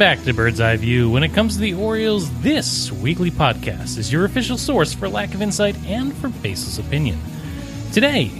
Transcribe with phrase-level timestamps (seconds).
[0.00, 1.10] Welcome back to Bird's Eye View.
[1.10, 5.34] When it comes to the Orioles, this weekly podcast is your official source for lack
[5.34, 7.18] of insight and for baseless opinion.
[7.92, 8.30] Today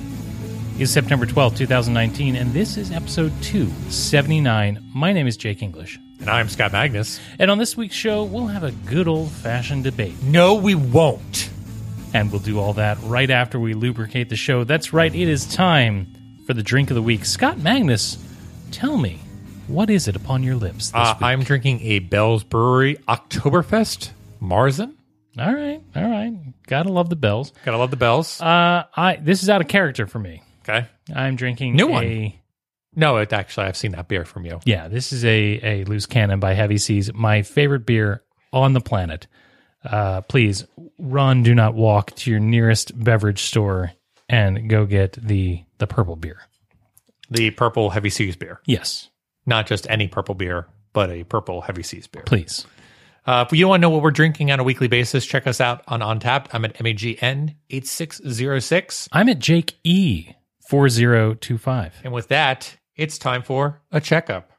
[0.78, 4.82] is September twelfth, 2019, and this is episode 279.
[4.95, 6.01] My name is Jake English.
[6.18, 7.20] And I'm Scott Magnus.
[7.38, 10.15] And on this week's show, we'll have a good old fashioned debate.
[10.23, 11.51] No, we won't.
[12.15, 14.65] And we'll do all that right after we lubricate the show.
[14.65, 16.06] That's right, it is time
[16.46, 17.27] for the drink of the week.
[17.27, 18.16] Scott Magnus,
[18.70, 19.20] tell me,
[19.70, 21.15] what is it upon your lips Uh?
[21.21, 24.10] I'm drinking a Bell's Brewery Oktoberfest
[24.43, 24.95] Marzen.
[25.38, 26.32] all right, all right.
[26.66, 27.52] Gotta love the bells.
[27.65, 28.41] Gotta love the bells.
[28.41, 30.43] Uh, I this is out of character for me.
[30.68, 30.87] okay.
[31.15, 32.32] I'm drinking New a, one.
[32.96, 34.60] No, it actually, I've seen that beer from you.
[34.65, 37.13] Yeah, this is a a loose cannon by Heavy Seas.
[37.15, 39.26] My favorite beer on the planet.
[39.85, 40.66] Uh, please
[40.98, 43.93] run, do not walk to your nearest beverage store
[44.29, 46.41] and go get the the purple beer.
[47.30, 48.60] The purple Heavy Seas beer.
[48.66, 49.09] Yes,
[49.46, 52.23] Not just any purple beer, but a purple Heavy Seas beer.
[52.24, 52.66] please.
[53.27, 55.60] Uh, if you want to know what we're drinking on a weekly basis, check us
[55.60, 56.47] out on Untappd.
[56.52, 59.09] I'm at MAGN 8606.
[59.13, 60.32] I'm at Jake E
[60.69, 61.95] four zero two five.
[62.02, 64.50] And with that, it's time for a checkup.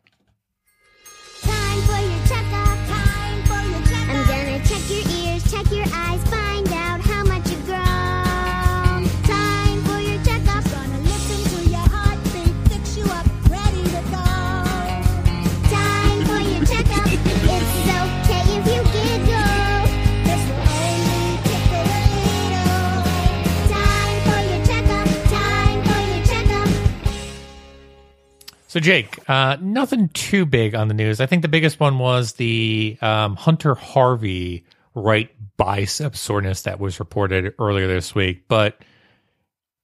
[28.71, 31.20] So, Jake, uh, nothing too big on the news.
[31.20, 34.64] I think the biggest one was the um, Hunter Harvey
[34.95, 38.81] right bicep soreness that was reported earlier this week, but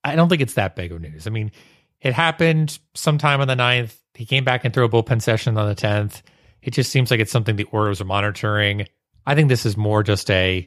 [0.06, 1.28] I don't think it's that big of news.
[1.28, 1.52] I mean,
[2.00, 3.94] it happened sometime on the 9th.
[4.14, 6.22] He came back and threw a bullpen session on the 10th.
[6.62, 8.88] It just seems like it's something the Orioles are monitoring.
[9.26, 10.66] I think this is more just a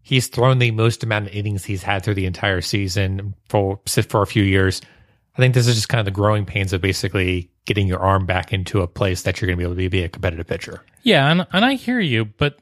[0.00, 3.78] he's thrown the most amount of innings he's had through the entire season for
[4.08, 4.80] for a few years.
[5.34, 8.26] I think this is just kind of the growing pains of basically getting your arm
[8.26, 10.82] back into a place that you're going to be able to be a competitive pitcher.
[11.04, 12.58] Yeah, and and I hear you, but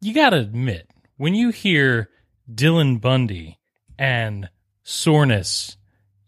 [0.00, 0.88] you got to admit
[1.18, 2.08] when you hear
[2.50, 3.58] Dylan Bundy
[3.98, 4.48] and
[4.82, 5.76] soreness,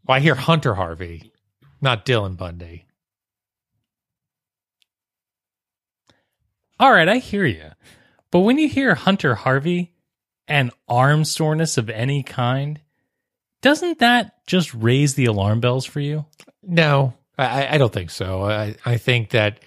[0.06, 1.32] Well, I hear Hunter Harvey,
[1.80, 2.84] not Dylan Bundy.
[6.78, 7.70] all right, I hear you.
[8.30, 9.94] But when you hear Hunter Harvey
[10.46, 12.80] and arm soreness of any kind,
[13.62, 16.26] doesn't that just raise the alarm bells for you?
[16.62, 18.44] No, I, I don't think so.
[18.44, 19.60] I, I think that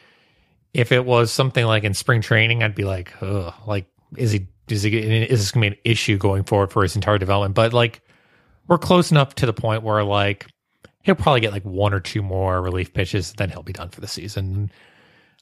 [0.73, 3.85] if it was something like in spring training, I'd be like, Ugh, like
[4.17, 7.17] is he is he is this to be an issue going forward for his entire
[7.17, 7.55] development?
[7.55, 8.01] But like
[8.67, 10.47] we're close enough to the point where like
[11.03, 14.01] he'll probably get like one or two more relief pitches, then he'll be done for
[14.01, 14.71] the season.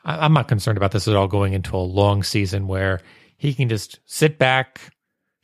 [0.05, 3.01] I, I'm not concerned about this at all going into a long season where
[3.37, 4.93] he can just sit back,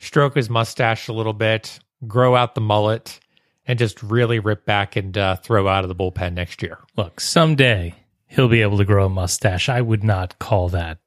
[0.00, 3.20] stroke his mustache a little bit, grow out the mullet,
[3.66, 6.78] and just really rip back and uh, throw out of the bullpen next year.
[6.96, 7.94] Look, someday
[8.26, 9.68] he'll be able to grow a mustache.
[9.68, 10.98] I would not call that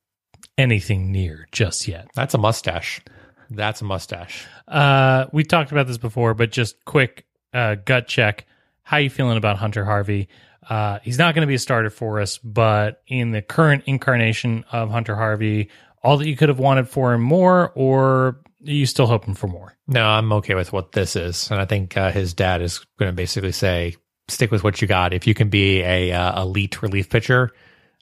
[0.58, 2.08] anything near just yet.
[2.16, 3.02] That's a mustache.
[3.50, 4.46] That's a mustache.
[4.68, 8.46] Uh, we talked about this before, but just quick uh, gut check.
[8.84, 10.30] How you feeling about Hunter Harvey?
[10.70, 14.66] Uh, he's not going to be a starter for us, but in the current incarnation
[14.72, 15.70] of Hunter Harvey,
[16.04, 18.42] all that you could have wanted for him more, or
[18.74, 19.78] you still hoping for more?
[19.88, 23.10] No, I'm okay with what this is, and I think uh, his dad is going
[23.10, 23.96] to basically say,
[24.28, 25.14] "Stick with what you got.
[25.14, 27.52] If you can be a uh, elite relief pitcher,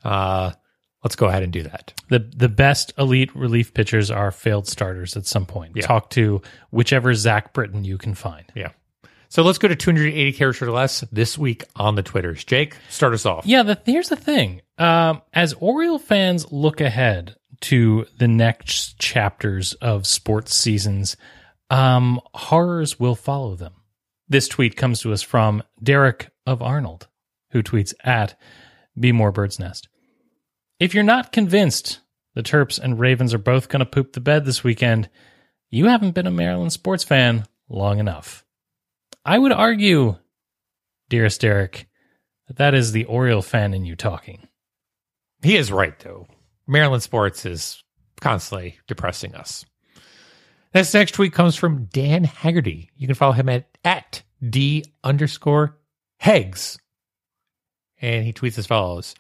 [0.04, 0.52] uh,
[1.04, 5.16] let's go ahead and do that." The the best elite relief pitchers are failed starters
[5.16, 5.74] at some point.
[5.76, 5.86] Yeah.
[5.86, 6.42] Talk to
[6.72, 8.46] whichever Zach Britton you can find.
[8.56, 8.70] Yeah.
[9.30, 12.44] So let's go to 280 characters or less this week on the Twitters.
[12.46, 13.46] Jake, start us off.
[13.46, 14.62] Yeah, the, here's the thing.
[14.78, 21.18] Um, as Oriole fans look ahead to the next chapters of sports seasons,
[21.70, 23.74] um, horrors will follow them.
[24.28, 27.08] This tweet comes to us from Derek of Arnold,
[27.52, 28.40] who tweets at
[29.00, 29.88] Be More Bird's Nest.
[30.80, 32.00] If you're not convinced
[32.34, 35.10] the Terps and Ravens are both going to poop the bed this weekend,
[35.70, 38.46] you haven't been a Maryland sports fan long enough.
[39.24, 40.18] I would argue,
[41.10, 41.88] dearest Derek,
[42.48, 44.48] that that is the Oriole fan in you talking.
[45.42, 46.28] He is right, though.
[46.68, 47.84] Maryland sports is
[48.22, 49.66] constantly depressing us.
[50.74, 52.90] This next tweet comes from Dan Haggerty.
[52.98, 55.78] You can follow him at, at D underscore
[56.18, 56.78] Hegs.
[58.02, 59.16] And he tweets as follows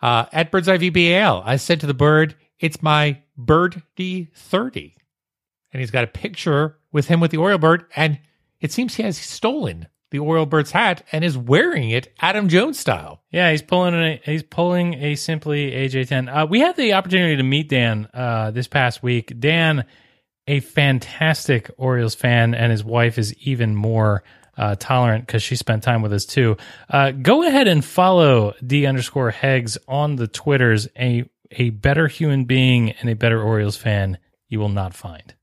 [0.00, 4.96] uh, At Bird's I said to the bird, it's my birdie 30.
[5.72, 8.18] And he's got a picture with him with the Oriole bird, and
[8.60, 12.78] it seems he has stolen the Oriole Birds hat and is wearing it Adam Jones
[12.78, 13.22] style.
[13.30, 16.28] Yeah, he's pulling a he's pulling a simply AJ10.
[16.42, 19.38] Uh, we had the opportunity to meet Dan uh, this past week.
[19.38, 19.84] Dan,
[20.46, 24.24] a fantastic Orioles fan, and his wife is even more
[24.56, 26.56] uh, tolerant because she spent time with us too.
[26.88, 30.88] Uh, go ahead and follow D underscore Hegs on the Twitters.
[30.98, 34.18] A a better human being and a better Orioles fan
[34.48, 35.34] you will not find.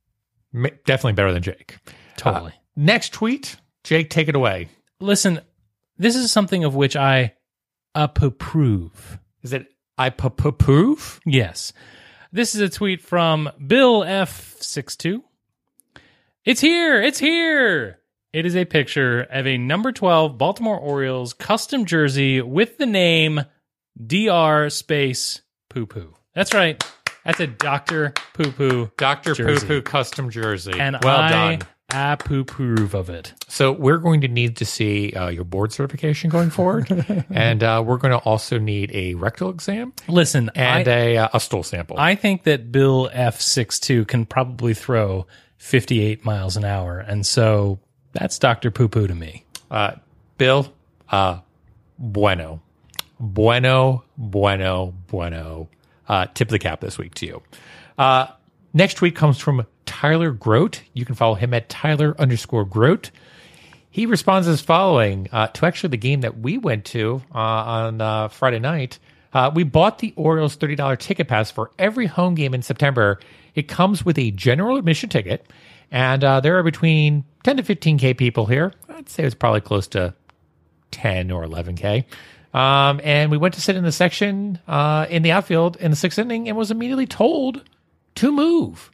[0.53, 1.77] Definitely better than Jake.
[2.17, 2.53] Totally.
[2.75, 4.67] Next tweet, Jake, take it away.
[4.99, 5.39] Listen,
[5.97, 7.35] this is something of which I
[7.95, 9.17] approve.
[9.43, 9.67] Is it
[9.97, 11.21] I p- p- prove?
[11.25, 11.71] Yes.
[12.33, 15.21] This is a tweet from Bill F62.
[16.43, 17.01] It's here.
[17.01, 17.99] It's here.
[18.33, 23.39] It is a picture of a number 12 Baltimore Orioles custom jersey with the name
[24.05, 26.13] DR space poo poo.
[26.35, 26.83] That's right.
[27.23, 28.13] That's a Dr.
[28.33, 28.91] Poo Poo.
[28.97, 29.33] Dr.
[29.33, 30.77] Poo Poo custom jersey.
[30.77, 31.67] And well I done.
[31.89, 33.33] Approve of it.
[33.47, 37.83] So we're going to need to see uh, your board certification going forward, and uh,
[37.85, 41.63] we're going to also need a rectal exam Listen, and I, a, uh, a stool
[41.63, 41.97] sample.
[41.97, 45.25] I think that Bill F62 can probably throw
[45.57, 46.99] 58 miles an hour.
[46.99, 47.79] And so
[48.13, 48.71] that's Dr.
[48.71, 49.43] Poo Poo to me.
[49.69, 49.93] Uh,
[50.37, 50.71] Bill,
[51.09, 51.39] uh,
[51.97, 52.61] bueno,
[53.19, 55.69] bueno, bueno, bueno.
[56.07, 57.41] Uh, tip of the cap this week to you.
[58.73, 60.83] Next tweet comes from Tyler Grote.
[60.93, 63.11] You can follow him at Tyler underscore Grote.
[63.89, 68.01] He responds as following uh, to actually the game that we went to uh, on
[68.01, 68.99] uh, Friday night.
[69.33, 73.19] Uh, we bought the Orioles $30 ticket pass for every home game in September.
[73.55, 75.47] It comes with a general admission ticket,
[75.91, 78.73] and uh, there are between 10 to 15K people here.
[78.89, 80.13] I'd say it's probably close to
[80.91, 82.05] 10 or 11K.
[82.53, 85.97] Um, and we went to sit in the section uh, in the outfield in the
[85.97, 87.63] sixth inning and was immediately told
[88.17, 88.91] to move.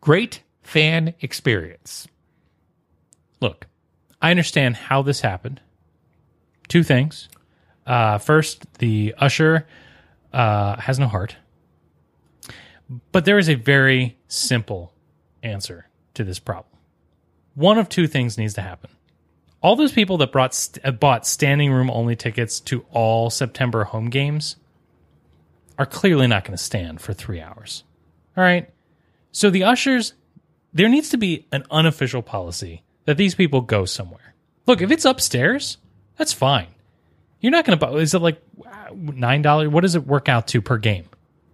[0.00, 2.08] Great fan experience.
[3.40, 3.66] Look,
[4.20, 5.60] I understand how this happened.
[6.68, 7.28] Two things.
[7.86, 9.66] Uh, first, the usher
[10.32, 11.36] uh, has no heart.
[13.10, 14.92] But there is a very simple
[15.42, 16.78] answer to this problem.
[17.54, 18.90] One of two things needs to happen.
[19.62, 23.84] All those people that brought st- uh, bought standing room only tickets to all September
[23.84, 24.56] home games
[25.78, 27.84] are clearly not going to stand for three hours.
[28.36, 28.68] All right.
[29.32, 30.14] So the ushers,
[30.72, 34.34] there needs to be an unofficial policy that these people go somewhere.
[34.66, 35.78] Look, if it's upstairs,
[36.16, 36.68] that's fine.
[37.40, 37.92] You're not going to buy.
[37.94, 38.40] Is it like
[38.92, 39.68] nine dollars?
[39.68, 41.08] What does it work out to per game?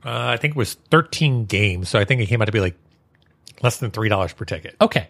[0.05, 2.61] Uh, I think it was 13 games, so I think it came out to be
[2.61, 2.77] like
[3.63, 4.77] less than $3 per ticket.
[4.81, 5.09] Okay.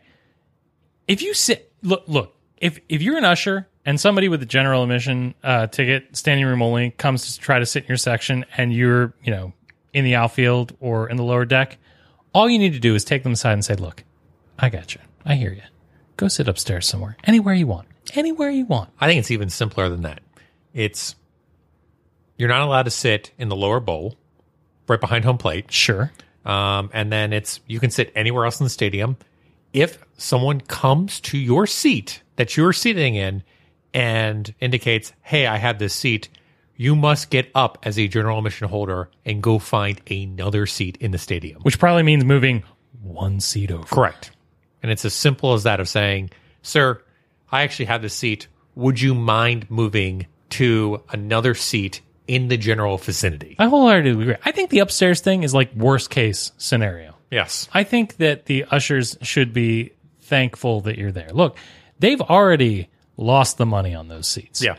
[1.06, 2.34] If you sit, look, look.
[2.56, 6.60] If if you're an usher and somebody with a general admission uh, ticket, standing room
[6.60, 9.52] only, comes to try to sit in your section, and you're you know
[9.92, 11.78] in the outfield or in the lower deck,
[12.32, 14.04] all you need to do is take them aside and say, "Look,
[14.58, 15.00] I got you.
[15.24, 15.62] I hear you.
[16.16, 19.88] Go sit upstairs somewhere, anywhere you want, anywhere you want." I think it's even simpler
[19.88, 20.20] than that.
[20.74, 21.14] It's
[22.36, 24.16] you're not allowed to sit in the lower bowl
[24.86, 25.72] right behind home plate.
[25.72, 26.12] Sure.
[26.44, 29.16] Um, and then it's you can sit anywhere else in the stadium.
[29.72, 33.42] If someone comes to your seat that you're sitting in
[33.92, 36.28] and indicates, "Hey, I have this seat,"
[36.78, 41.10] you must get up as a general admission holder and go find another seat in
[41.10, 41.60] the stadium.
[41.62, 42.62] Which probably means moving
[43.02, 43.84] one seat over.
[43.84, 44.30] Correct.
[44.82, 46.30] And it's as simple as that of saying,
[46.62, 47.02] "Sir,
[47.50, 48.46] I actually have this seat.
[48.76, 54.36] Would you mind moving to another seat in the general vicinity?" I wholeheartedly agree.
[54.44, 57.16] I think the upstairs thing is like worst case scenario.
[57.30, 57.68] Yes.
[57.74, 59.92] I think that the ushers should be
[60.22, 61.30] thankful that you're there.
[61.32, 61.56] Look,
[61.98, 64.62] they've already lost the money on those seats.
[64.62, 64.76] Yeah.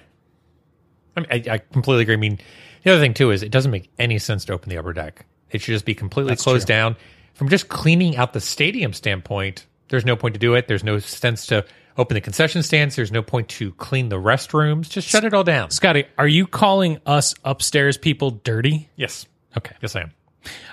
[1.29, 2.13] I, mean, I, I completely agree.
[2.15, 2.39] I mean,
[2.83, 5.25] the other thing too is it doesn't make any sense to open the upper deck.
[5.51, 6.75] It should just be completely That's closed true.
[6.75, 6.95] down.
[7.33, 10.67] From just cleaning out the stadium standpoint, there's no point to do it.
[10.67, 11.65] There's no sense to
[11.97, 12.95] open the concession stands.
[12.95, 14.89] There's no point to clean the restrooms.
[14.89, 15.71] Just shut it all down.
[15.71, 18.89] Scotty, are you calling us upstairs people dirty?
[18.95, 19.25] Yes.
[19.57, 19.75] Okay.
[19.81, 20.11] Yes, I am.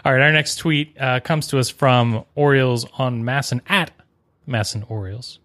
[0.05, 0.23] All right.
[0.23, 3.91] Our next tweet uh, comes to us from Orioles on MASN at
[4.47, 5.41] MASN Orioles.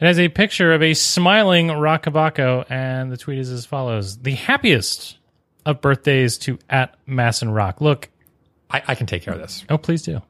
[0.00, 4.18] It has a picture of a smiling Roch Kubatko, and the tweet is as follows:
[4.18, 5.18] "The happiest
[5.64, 8.08] of birthdays to at MASN Roch." Look,
[8.70, 9.64] I, I can take care of this.
[9.68, 10.20] oh please do.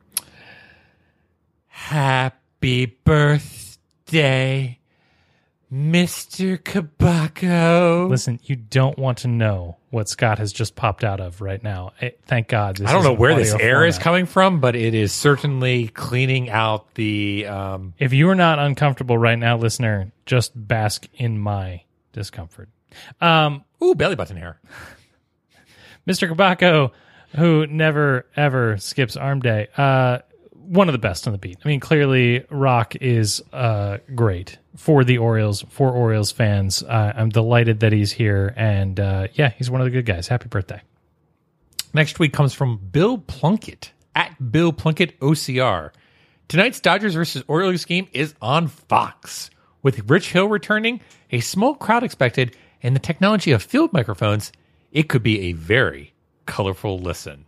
[1.68, 4.78] Happy birthday,
[5.72, 6.58] Mr.
[6.58, 8.10] Kubatko.
[8.10, 11.92] Listen, you don't want to know what Scott has just popped out of right now.
[12.00, 12.76] Eh, thank God.
[12.76, 16.50] This I don't know where this air is coming from, but it is certainly cleaning
[16.50, 17.46] out the.
[17.46, 22.68] Um, If you are not uncomfortable right now, listener, just bask in my discomfort.
[23.22, 24.60] Um, ooh, belly button hair.
[26.06, 26.28] Mr.
[26.30, 26.90] Kubatko,
[27.36, 30.18] who never ever skips arm day, uh,
[30.62, 31.58] one of the best on the beat.
[31.64, 36.82] I mean, clearly Roch is uh, great for the Orioles, for Orioles fans.
[36.82, 40.28] Uh, I'm delighted that he's here, and uh, yeah, he's one of the good guys.
[40.28, 40.80] Happy birthday!
[41.94, 45.90] Next week comes from Bill Plunkett at Bill Plunkett OCR.
[46.48, 49.50] Tonight's Dodgers versus Orioles game is on Fox.
[49.82, 51.00] With Rich Hill returning,
[51.30, 54.52] a small crowd expected, and the technology of field microphones,
[54.92, 56.12] it could be a very
[56.46, 57.46] colorful listen.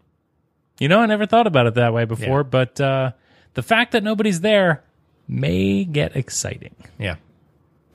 [0.78, 2.42] You know, I never thought about it that way before, Yeah.
[2.50, 3.12] but uh,
[3.54, 4.82] the fact that nobody's there
[5.28, 6.74] may get exciting.
[6.98, 7.16] Yeah.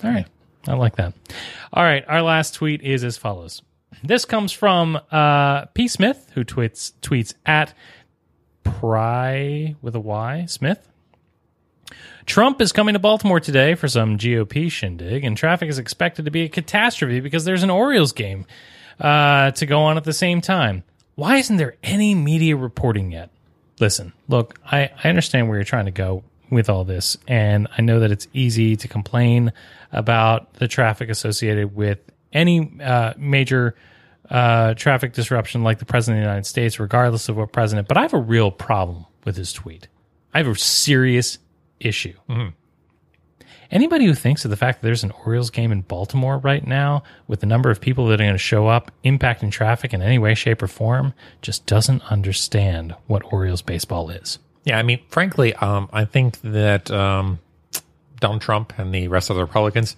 [0.03, 0.27] All right.
[0.67, 1.13] I like that.
[1.73, 2.03] All right.
[2.07, 3.61] Our last tweet is as follows.
[4.03, 5.87] This comes from uh, P.
[5.87, 7.73] Smith, who tweets tweets at
[8.63, 10.87] Pry with a Y Smith.
[12.25, 16.31] Trump is coming to Baltimore today for some GOP shindig, and traffic is expected to
[16.31, 18.45] be a catastrophe because there's an Orioles game
[18.99, 20.83] uh, to go on at the same time.
[21.19, 23.29] Why isn't there any media reporting yet?
[23.77, 27.81] Listen, look, I, I understand where you're trying to go with all this, and I
[27.81, 29.51] know that it's easy to complain
[29.91, 31.99] about the traffic associated with
[32.31, 33.75] any uh, major
[34.29, 37.89] uh, traffic disruption like the president of the United States, regardless of what president.
[37.89, 39.89] But I have a real problem with his tweet.
[40.33, 41.37] I have a serious
[41.81, 42.13] issue.
[43.71, 47.03] Anybody who thinks that the fact that there's an Orioles game in Baltimore right now,
[47.27, 50.17] with the number of people that are going to show up, impacting traffic in any
[50.17, 54.39] way, shape, or form, just doesn't understand what Orioles baseball is.
[54.63, 57.39] Yeah, I mean, frankly, um, I think that um,
[58.19, 59.95] Donald Trump and the rest of the Republicans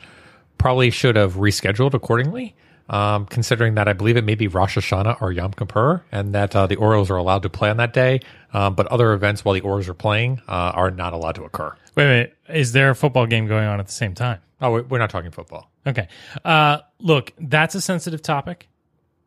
[0.57, 2.55] probably should have rescheduled accordingly,
[2.89, 6.55] um, considering that I believe it may be Rosh Hashanah or Yom Kippur, and that
[6.55, 8.19] uh, the Orioles are allowed to play on that day,
[8.53, 11.75] um, but other events while the Orioles are playing uh, are not allowed to occur.
[11.95, 12.37] Wait a minute.
[12.49, 14.39] Is there a football game going on at the same time?
[14.61, 15.69] Oh, we- we're not talking football.
[15.87, 16.07] Okay.
[16.45, 18.67] Uh, look, that's a sensitive topic,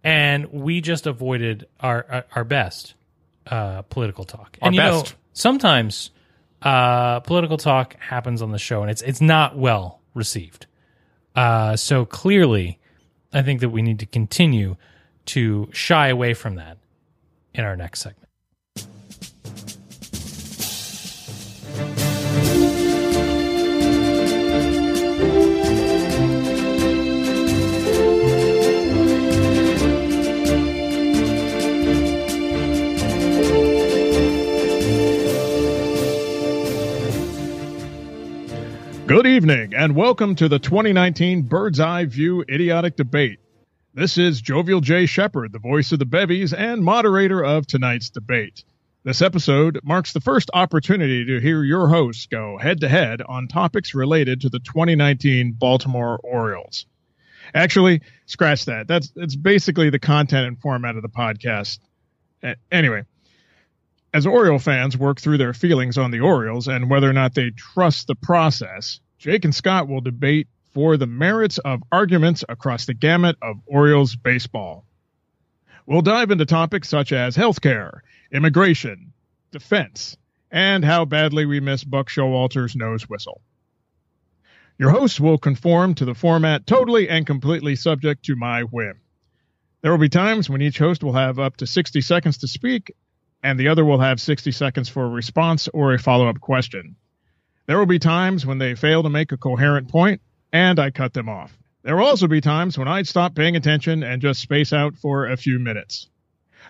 [0.03, 2.95] and we just avoided our our, our best
[3.49, 4.57] uh, political talk.
[4.63, 5.15] Our and you know, best.
[5.33, 6.11] sometimes
[6.63, 10.67] uh, political talk happens on the show, and it's it's not well received.
[11.35, 12.79] Uh, so clearly,
[13.33, 14.77] I think that we need to continue
[15.27, 16.79] to shy away from that
[17.53, 18.24] in our next segment.
[39.15, 43.39] Good evening, and welcome to the 2019 Bird's Eye View Idiotic Debate.
[43.95, 45.07] This is Jovial J.
[45.07, 48.65] Shepard, the voice of the Bevies and moderator of tonight's debate.
[49.05, 53.47] This episode marks the first opportunity to hear your hosts go head to head on
[53.47, 56.85] topics related to the 2019 Baltimore Orioles.
[57.55, 58.89] Actually, scratch that.
[58.89, 61.79] That's it's basically the content and format of the podcast.
[62.73, 63.05] Anyway,
[64.13, 67.51] as Oriole fans work through their feelings on the Orioles and whether or not they
[67.51, 72.95] trust the process, Jake and Scott will debate for the merits of arguments across the
[72.95, 74.85] gamut of Orioles baseball.
[75.87, 78.01] We'll dive into topics such as healthcare,
[78.33, 79.13] immigration,
[79.51, 80.17] defense,
[80.51, 83.41] and how badly we miss Buck Showalter's nose whistle.
[84.79, 89.01] Your hosts will conform to the format totally and completely subject to my whim.
[89.83, 92.93] There will be times when each host will have up to 60 seconds to speak
[93.43, 96.97] and the other will have 60 seconds for a response or a follow up question.
[97.67, 100.21] There will be times when they fail to make a coherent point,
[100.53, 101.57] and I cut them off.
[101.83, 105.27] There will also be times when I'd stop paying attention and just space out for
[105.27, 106.09] a few minutes.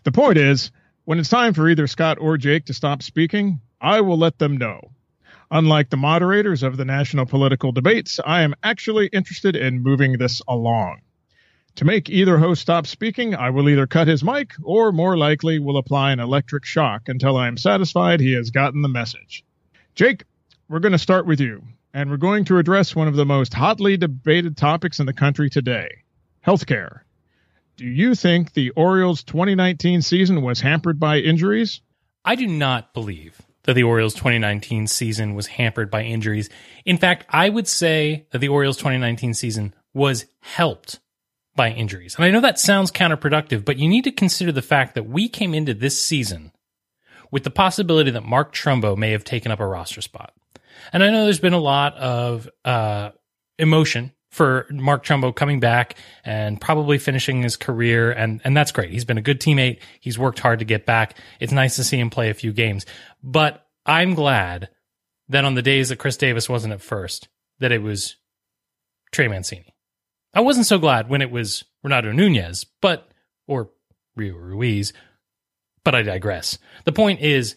[0.05, 0.71] The point is,
[1.05, 4.57] when it's time for either Scott or Jake to stop speaking, I will let them
[4.57, 4.93] know.
[5.51, 10.43] Unlike the moderators of the national political debates, I am actually interested in moving this
[10.47, 11.01] along.
[11.77, 15.59] To make either host stop speaking, I will either cut his mic or more likely
[15.59, 19.45] will apply an electric shock until I am satisfied he has gotten the message.
[19.97, 20.25] Jake,
[20.75, 21.63] we're going to start with you,
[21.93, 25.49] and we're going to address one of the most hotly debated topics in the country
[25.49, 26.03] today
[26.45, 27.03] healthcare.
[27.77, 31.81] Do you think the Orioles' 2019 season was hampered by injuries?
[32.25, 36.51] I do not believe that the Orioles 2019 season was hampered by injuries.
[36.85, 40.99] In fact, I would say that the Orioles 2019 season was helped
[41.55, 42.17] by injuries.
[42.17, 45.29] And I know that sounds counterproductive, but you need to consider the fact that we
[45.29, 46.51] came into this season
[47.31, 50.35] with the possibility that Mark Trumbo may have taken up a roster spot.
[50.93, 53.11] And I know there's been a lot of uh,
[53.59, 58.91] emotion for Mark Trumbo coming back and probably finishing his career, and and that's great.
[58.91, 59.79] He's been a good teammate.
[60.01, 61.17] He's worked hard to get back.
[61.39, 62.85] It's nice to see him play a few games.
[63.23, 64.71] But I'm glad
[65.29, 67.29] that on the days that Chris Davis wasn't at first,
[67.61, 68.17] that it was
[69.13, 69.73] Trey Mancini.
[70.35, 73.09] I wasn't so glad when it was Renato Nunez, but
[73.47, 73.71] or
[74.17, 74.93] Rio Ruiz,
[75.85, 76.59] but I digress.
[76.85, 77.55] The point is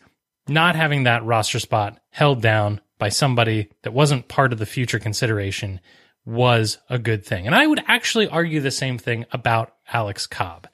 [0.47, 4.99] not having that roster spot held down by somebody that wasn't part of the future
[4.99, 5.79] consideration
[6.25, 7.45] was a good thing.
[7.45, 10.67] And I would actually argue the same thing about Alex Cobb.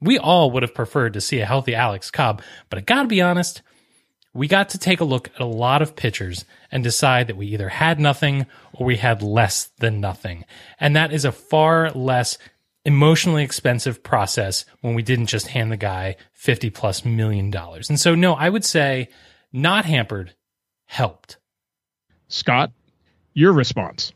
[0.00, 3.22] We all would have preferred to see a healthy Alex Cobb, but I gotta be
[3.22, 3.62] honest,
[4.34, 7.46] we got to take a look at a lot of pitchers and decide that we
[7.46, 10.44] either had nothing or we had less than nothing.
[10.78, 12.38] And that is a far less
[12.84, 17.88] emotionally expensive process when we didn't just hand the guy 50 plus million dollars.
[17.88, 19.08] And so, no, I would say
[19.52, 20.34] not hampered
[20.86, 21.38] helped.
[22.28, 22.70] Scott,
[23.34, 24.12] your response.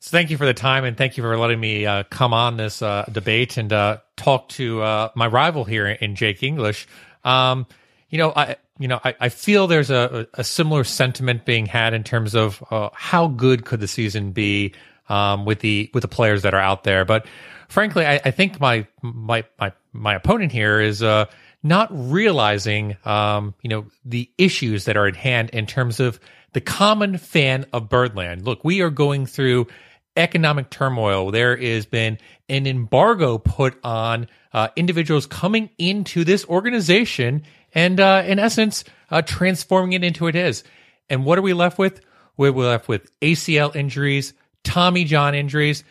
[0.00, 2.56] So thank you for the time and thank you for letting me uh, come on
[2.56, 6.86] this uh, debate and uh, talk to uh, my rival here in Jake English.
[7.24, 7.66] Um,
[8.08, 11.92] you know, I you know I, I feel there's a, a similar sentiment being had
[11.92, 14.74] in terms of uh, how good could the season be
[15.08, 17.04] um, with the with the players that are out there.
[17.04, 17.26] But
[17.68, 21.26] frankly, I, I think my my my my opponent here is uh,
[21.62, 26.20] not realizing um, you know the issues that are at hand in terms of
[26.56, 28.46] the common fan of Birdland.
[28.46, 29.66] Look, we are going through
[30.16, 31.30] economic turmoil.
[31.30, 32.16] There has been
[32.48, 37.42] an embargo put on uh, individuals coming into this organization
[37.74, 40.64] and, uh, in essence, uh, transforming it into it is.
[41.10, 42.00] And what are we left with?
[42.38, 44.32] We're left with ACL injuries,
[44.64, 45.84] Tommy John injuries.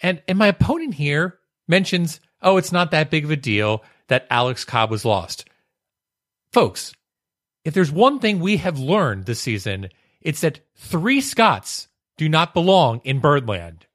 [0.00, 1.36] And, and my opponent here
[1.66, 5.48] mentions, oh, it's not that big of a deal that Alex Cobb was lost.
[6.52, 6.94] Folks,
[7.66, 9.88] if there's one thing we have learned this season,
[10.20, 13.86] it's that three Scotts do not belong in Birdland.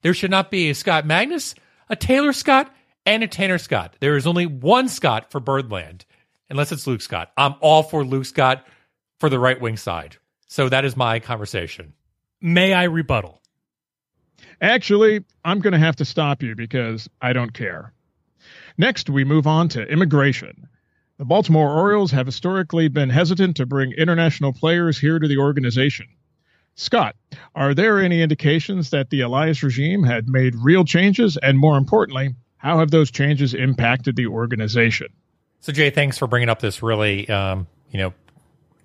[0.00, 1.54] There should not be a Scott Magnus,
[1.90, 2.74] a Taylor Scott,
[3.04, 3.94] and a Tanner Scott.
[4.00, 6.06] There is only one Scott for Birdland,
[6.48, 7.30] unless it's Luke Scott.
[7.36, 8.66] I'm all for Luke Scott
[9.18, 10.16] for the right wing side.
[10.46, 11.92] So that is my conversation.
[12.40, 13.42] May I rebuttal?
[14.62, 17.92] Actually, I'm going to have to stop you because I don't care.
[18.78, 20.70] Next, we move on to immigration.
[21.20, 26.06] The Baltimore Orioles have historically been hesitant to bring international players here to the organization.
[26.76, 27.14] Scott,
[27.54, 31.36] are there any indications that the Elias regime had made real changes?
[31.36, 35.08] And more importantly, how have those changes impacted the organization?
[35.60, 38.14] So, Jay, thanks for bringing up this really, um, you know,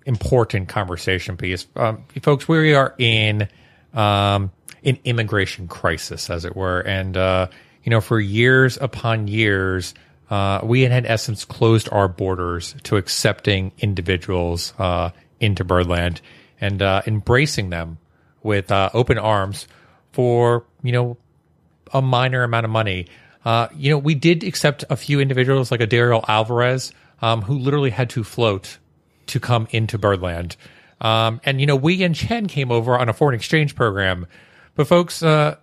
[0.04, 1.66] important conversation piece.
[1.74, 3.48] Um, folks, we are in
[3.94, 4.52] um,
[4.84, 6.80] an immigration crisis, as it were.
[6.80, 7.46] And, uh,
[7.82, 9.94] you know, for years upon years,
[10.30, 15.10] uh, we had, in essence, closed our borders to accepting individuals uh,
[15.40, 16.20] into Birdland
[16.60, 17.98] and uh, embracing them
[18.42, 19.68] with uh, open arms
[20.12, 21.16] for you know
[21.92, 23.06] a minor amount of money.
[23.44, 27.58] Uh, you know, we did accept a few individuals like a Dario Alvarez um, who
[27.58, 28.78] literally had to float
[29.26, 30.56] to come into Birdland.
[31.00, 34.26] Um, and you know, we and Chen came over on a foreign exchange program.
[34.74, 35.56] But folks, uh,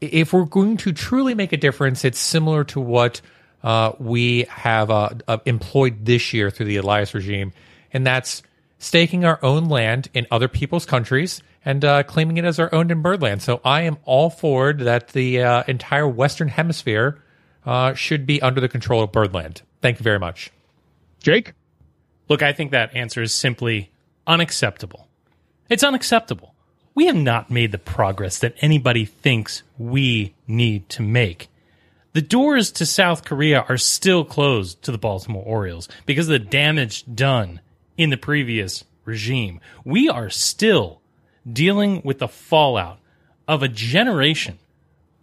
[0.00, 3.20] if we're going to truly make a difference, it's similar to what
[3.62, 7.52] uh, we have uh, uh, employed this year through the Elias regime,
[7.92, 8.42] and that's
[8.78, 12.90] staking our own land in other people's countries and uh, claiming it as our own
[12.90, 13.42] in Birdland.
[13.42, 17.22] So I am all for that the uh, entire Western Hemisphere
[17.66, 19.62] uh, should be under the control of Birdland.
[19.82, 20.50] Thank you very much.
[21.20, 21.52] Jake?
[22.28, 23.90] Look, I think that answer is simply
[24.26, 25.08] unacceptable.
[25.68, 26.54] It's unacceptable.
[26.94, 31.48] We have not made the progress that anybody thinks we need to make.
[32.14, 36.38] The doors to South Korea are still closed to the Baltimore Orioles because of the
[36.38, 37.60] damage done
[37.96, 39.60] in the previous regime.
[39.84, 41.00] We are still
[41.50, 42.98] dealing with the fallout
[43.46, 44.58] of a generation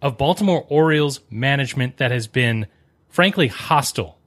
[0.00, 2.66] of Baltimore Orioles management that has been,
[3.08, 4.18] frankly, hostile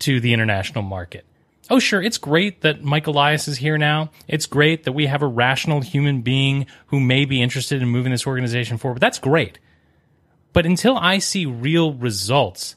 [0.00, 1.24] to the international market.
[1.70, 4.10] Oh, sure, it's great that Mike Elias is here now.
[4.26, 8.12] It's great that we have a rational human being who may be interested in moving
[8.12, 9.00] this organization forward.
[9.00, 9.58] That's great.
[10.52, 12.76] But until I see real results,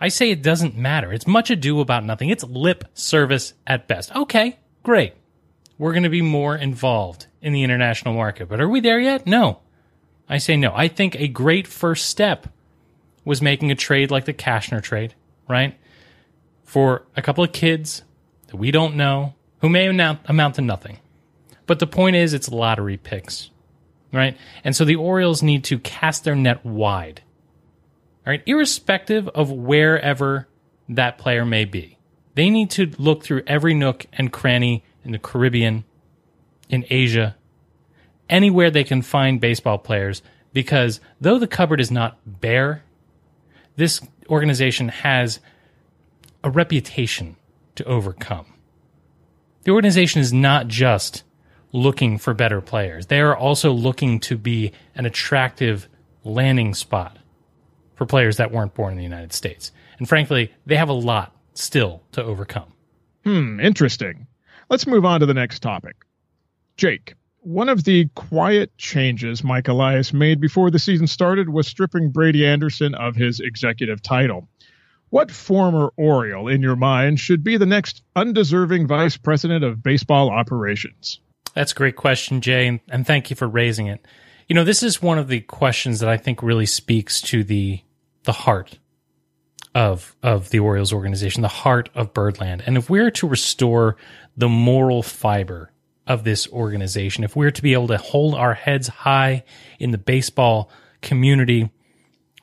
[0.00, 1.12] I say it doesn't matter.
[1.12, 2.30] It's much ado about nothing.
[2.30, 4.14] It's lip service at best.
[4.14, 5.14] Okay, great.
[5.76, 8.48] We're going to be more involved in the international market.
[8.48, 9.26] But are we there yet?
[9.26, 9.60] No.
[10.28, 10.72] I say no.
[10.74, 12.48] I think a great first step
[13.24, 15.14] was making a trade like the Cashner trade,
[15.48, 15.78] right?
[16.64, 18.02] For a couple of kids
[18.48, 20.98] that we don't know who may amount, to nothing.
[21.66, 23.50] But the point is, it's lottery picks,
[24.12, 24.36] right?
[24.64, 27.22] And so the Orioles need to cast their net wide
[28.28, 30.46] all right, irrespective of wherever
[30.86, 31.96] that player may be.
[32.34, 35.84] They need to look through every nook and cranny in the Caribbean,
[36.68, 37.36] in Asia,
[38.28, 40.20] anywhere they can find baseball players,
[40.52, 42.84] because though the cupboard is not bare,
[43.76, 45.40] this organization has
[46.44, 47.36] a reputation
[47.76, 48.44] to overcome.
[49.64, 51.22] The organization is not just
[51.72, 55.88] looking for better players, they are also looking to be an attractive
[56.24, 57.18] landing spot
[57.94, 59.72] for players that weren't born in the United States.
[59.98, 62.72] And frankly, they have a lot still to overcome.
[63.24, 64.26] Hmm, interesting.
[64.70, 65.96] Let's move on to the next topic.
[66.76, 72.10] Jake, one of the quiet changes Mike Elias made before the season started was stripping
[72.10, 74.48] Brady Anderson of his executive title.
[75.10, 80.30] What former Oriole, in your mind, should be the next undeserving vice president of baseball
[80.30, 81.20] operations?
[81.58, 84.06] That's a great question, Jay, and- thank you for raising it.
[84.46, 87.80] You know, this is one of the questions that I think really speaks to the
[88.22, 88.78] the heart
[89.74, 92.62] of of the Orioles organization, the heart of Birdland.
[92.64, 93.96] And if we're to restore
[94.36, 95.72] the moral fiber
[96.06, 99.42] of this organization, if we're to be able to hold our heads high
[99.80, 100.70] in the baseball
[101.02, 101.70] community,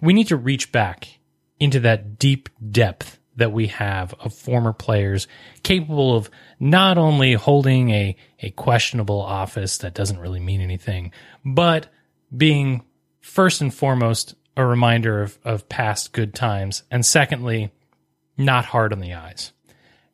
[0.02, 1.20] we need to reach back
[1.58, 5.28] into that deep depth that we have of former players
[5.64, 11.12] capable of not only holding a, a questionable office that doesn't really mean anything,
[11.44, 11.88] but
[12.36, 12.84] being
[13.22, 16.84] first and foremost a reminder of, of past good times.
[16.90, 17.72] And secondly,
[18.38, 19.52] not hard on the eyes.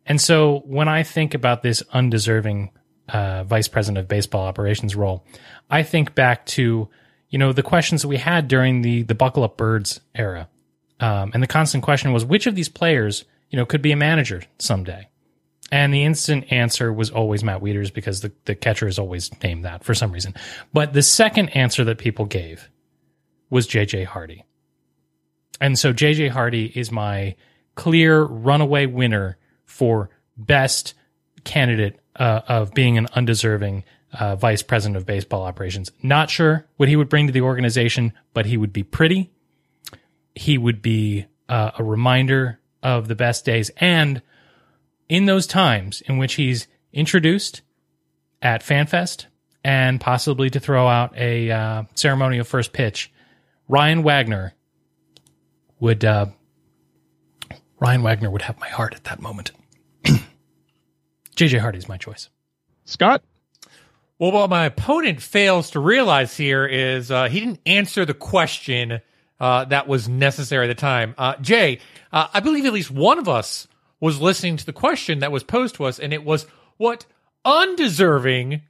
[0.05, 2.71] And so when I think about this undeserving
[3.07, 5.25] uh, vice president of baseball operations role,
[5.69, 6.89] I think back to,
[7.29, 10.49] you know, the questions that we had during the, the buckle up birds era.
[11.01, 13.97] Um, and the constant question was which of these players, you know, could be a
[13.97, 15.09] manager someday?
[15.71, 19.65] And the instant answer was always Matt Wieters because the, the catcher is always named
[19.65, 20.35] that for some reason.
[20.73, 22.69] But the second answer that people gave
[23.49, 24.45] was JJ Hardy.
[25.61, 27.35] And so JJ Hardy is my
[27.75, 30.93] clear runaway winner for best
[31.45, 33.83] candidate uh, of being an undeserving
[34.13, 35.91] uh, vice president of baseball operations.
[36.03, 39.31] Not sure what he would bring to the organization, but he would be pretty.
[40.36, 43.70] He would be uh, a reminder of the best days.
[43.78, 44.22] And
[45.10, 47.62] in those times in which he's introduced
[48.41, 49.26] at FanFest
[49.63, 53.12] and possibly to throw out a uh, ceremonial first pitch,
[53.67, 54.54] Ryan Wagner
[55.80, 56.28] would uh,
[57.80, 59.52] Ryan Wagner would have my heart at that moment.
[61.36, 62.30] JJ Hardy's my choice.
[62.86, 63.24] Scott?
[64.20, 69.02] Well, what my opponent fails to realize here is uh, he didn't answer the question
[69.41, 71.15] uh, that was necessary at the time.
[71.17, 71.80] Uh, Jay,
[72.13, 73.67] uh, I believe at least one of us
[73.99, 76.45] was listening to the question that was posed to us, and it was
[76.77, 77.08] what
[77.43, 78.62] undeserving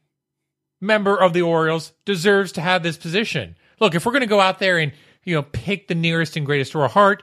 [0.79, 3.57] member of the Orioles deserves to have this position.
[3.81, 4.93] Look, if we're going to go out there and
[5.25, 7.21] you know pick the nearest and greatest to our heart,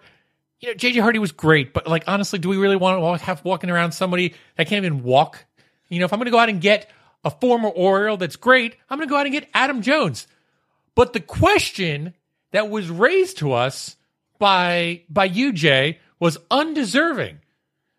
[0.60, 3.42] you know JJ Hardy was great, but like honestly, do we really want to have
[3.46, 5.46] walking around somebody that can't even walk?
[5.88, 6.90] You know, if I'm going to go out and get
[7.24, 10.26] a former Oriole that's great, I'm going to go out and get Adam Jones.
[10.94, 12.12] But the question
[12.52, 13.96] that was raised to us
[14.38, 17.40] by by you, Jay, was undeserving.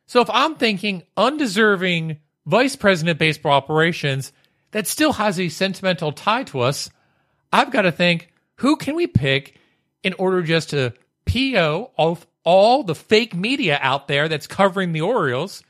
[0.05, 4.33] So if I'm thinking undeserving vice president baseball operations
[4.71, 6.89] that still has a sentimental tie to us,
[7.51, 9.57] I've got to think who can we pick
[10.03, 10.93] in order just to
[11.25, 15.63] PO off all the fake media out there that's covering the Orioles.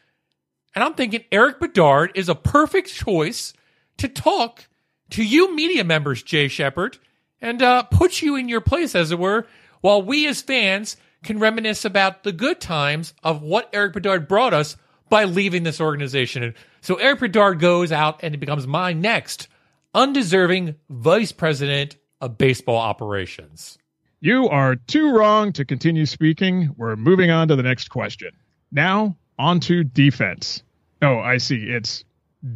[0.74, 3.54] And I'm thinking Erik Bedard is a perfect choice
[3.98, 4.68] to talk
[5.12, 6.98] to you media members, Jay Shepard,
[7.42, 9.48] and uh, put you in your place, as it were,
[9.82, 14.54] while we as fans can reminisce about the good times of what Erik Bedard brought
[14.54, 14.78] us
[15.10, 16.44] by leaving this organization.
[16.44, 19.48] And so Erik Bedard goes out and becomes my next
[19.94, 23.78] undeserving vice president of baseball operations.
[24.22, 26.74] You are too wrong to continue speaking.
[26.78, 28.32] We're moving on to the next question.
[28.72, 30.62] Now, on to defense.
[31.02, 31.64] Oh, I see.
[31.64, 32.04] It's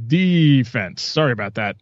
[0.08, 1.02] defense.
[1.02, 1.78] Sorry about that.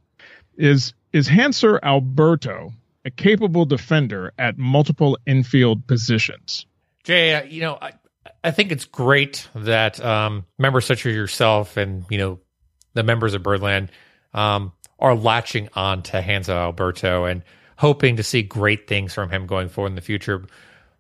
[0.55, 2.71] Is is Hanser Alberto
[3.05, 6.65] a capable defender at multiple infield positions?
[7.03, 7.93] Jay, uh, you know, I,
[8.43, 12.39] I think it's great that um, members such as yourself and, you know,
[12.93, 13.91] the members of Birdland
[14.33, 17.43] um, are latching on to Hanser Alberto and
[17.77, 20.45] hoping to see great things from him going forward in the future.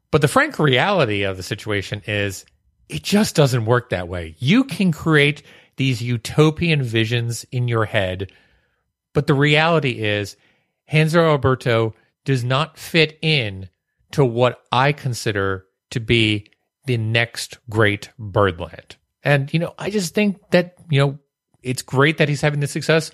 [0.09, 2.45] But the frank reality of the situation is
[2.89, 4.35] it just doesn't work that way.
[4.39, 5.43] You can create
[5.77, 8.31] these utopian visions in your head,
[9.13, 10.35] but the reality is
[10.91, 11.93] Hanser Alberto
[12.25, 13.69] does not fit in
[14.11, 16.51] to what I consider to be
[16.85, 18.97] the next great Birdland.
[19.23, 21.19] And, you know, I just think that, you know,
[21.61, 23.11] it's great that he's having this success,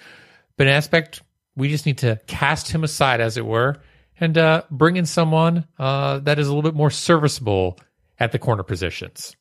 [0.55, 1.21] but in aspect,
[1.55, 3.77] we just need to cast him aside, as it were,
[4.19, 7.77] and uh, bring in someone uh, that is a little bit more serviceable
[8.19, 9.35] at the corner positions.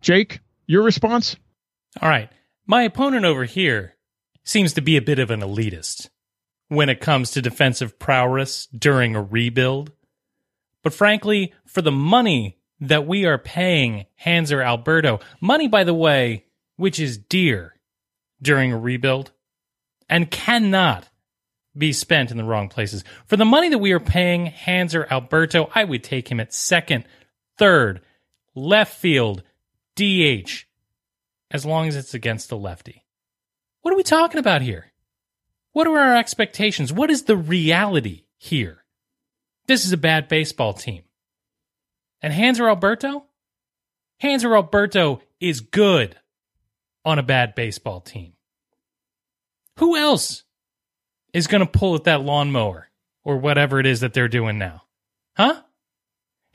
[0.00, 1.36] Jake, your response?
[2.00, 2.30] All right.
[2.66, 3.94] My opponent over here
[4.44, 6.10] seems to be a bit of an elitist
[6.68, 9.92] when it comes to defensive prowess during a rebuild.
[10.82, 16.44] But frankly, for the money that we are paying Hanser Alberto, money, by the way,
[16.76, 17.74] which is dear
[18.40, 19.32] during a rebuild
[20.08, 21.08] and cannot
[21.76, 23.04] be spent in the wrong places.
[23.26, 27.04] For the money that we are paying Hanser Alberto, I would take him at second,
[27.58, 28.00] third,
[28.54, 29.42] left field,
[29.94, 30.64] DH,
[31.50, 33.04] as long as it's against a lefty.
[33.82, 34.92] What are we talking about here?
[35.76, 36.90] What are our expectations?
[36.90, 38.82] What is the reality here?
[39.66, 41.02] This is a bad baseball team.
[42.22, 43.26] And Hanser Alberto?
[44.22, 46.16] Hanser Alberto is good
[47.04, 48.32] on a bad baseball team.
[49.78, 50.44] Who else
[51.34, 52.88] is going to pull at that lawnmower
[53.22, 54.84] or whatever it is that they're doing now?
[55.36, 55.60] Huh?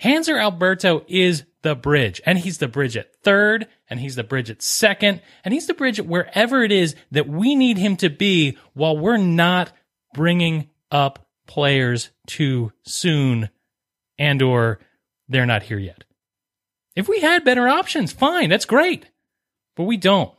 [0.01, 4.50] Hanser Alberto is the bridge, and he's the bridge at third, and he's the bridge
[4.50, 8.58] at second, and he's the bridge wherever it is that we need him to be
[8.74, 9.71] while we're not
[10.13, 13.50] bringing up players too soon
[14.17, 14.80] and or
[15.28, 16.04] they're not here yet.
[16.95, 19.06] If we had better options, fine, that's great.
[19.76, 20.34] But we don't.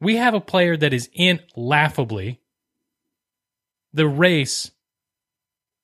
[0.00, 2.40] We have a player that is in laughably
[3.92, 4.70] the race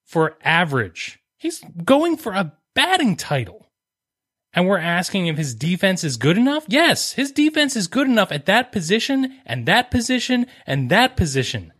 [0.04, 1.18] for average.
[1.38, 3.61] He's going for a batting title.
[4.54, 6.64] And we're asking if his defense is good enough?
[6.68, 11.72] Yes, his defense is good enough at that position and that position and that position.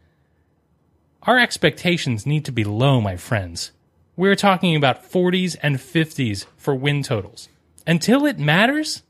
[1.22, 3.72] Our expectations need to be low, my friends.
[4.16, 7.48] We're talking about 40s and 50s for win totals.
[7.87, 9.02] Until it matters,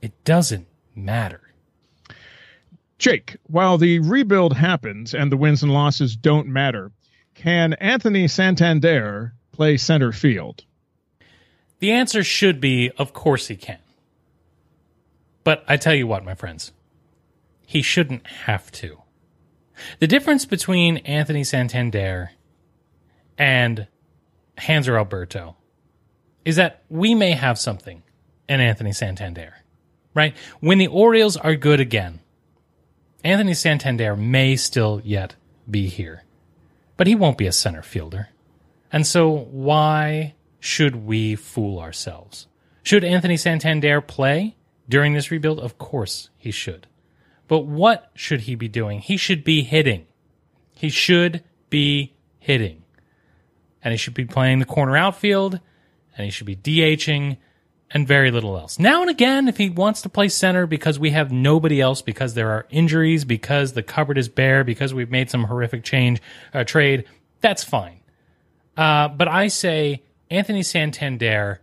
[0.00, 1.40] it doesn't matter.
[2.98, 6.92] Jake, while the rebuild happens and the wins and losses don't matter,
[7.34, 10.64] can Anthony Santander play center field?
[11.78, 13.78] The answer should be of course he can.
[15.42, 16.72] But I tell you what, my friends,
[17.66, 19.02] he shouldn't have to.
[19.98, 22.30] The difference between Anthony Santander
[23.36, 23.86] and
[24.56, 25.56] Hanser Alberto
[26.44, 28.02] is that we may have something
[28.48, 29.54] in Anthony Santander,
[30.14, 30.36] right?
[30.60, 32.20] When the Orioles are good again,
[33.22, 35.34] Anthony Santander may still yet
[35.68, 36.24] be here,
[36.96, 38.28] but he won't be a center fielder.
[38.92, 40.34] And so why
[40.64, 42.46] should we fool ourselves?
[42.82, 44.56] Should Anthony Santander play
[44.88, 45.60] during this rebuild?
[45.60, 46.86] Of course he should.
[47.48, 49.00] But what should he be doing?
[49.00, 50.06] He should be hitting.
[50.72, 52.82] He should be hitting.
[53.82, 55.60] And he should be playing the corner outfield,
[56.16, 57.36] and he should be DHing,
[57.90, 58.78] and very little else.
[58.78, 62.32] Now and again, if he wants to play center because we have nobody else, because
[62.32, 66.22] there are injuries, because the cupboard is bare, because we've made some horrific change,
[66.54, 67.04] uh, trade,
[67.42, 68.00] that's fine.
[68.78, 71.60] Uh, but I say Anthony Santander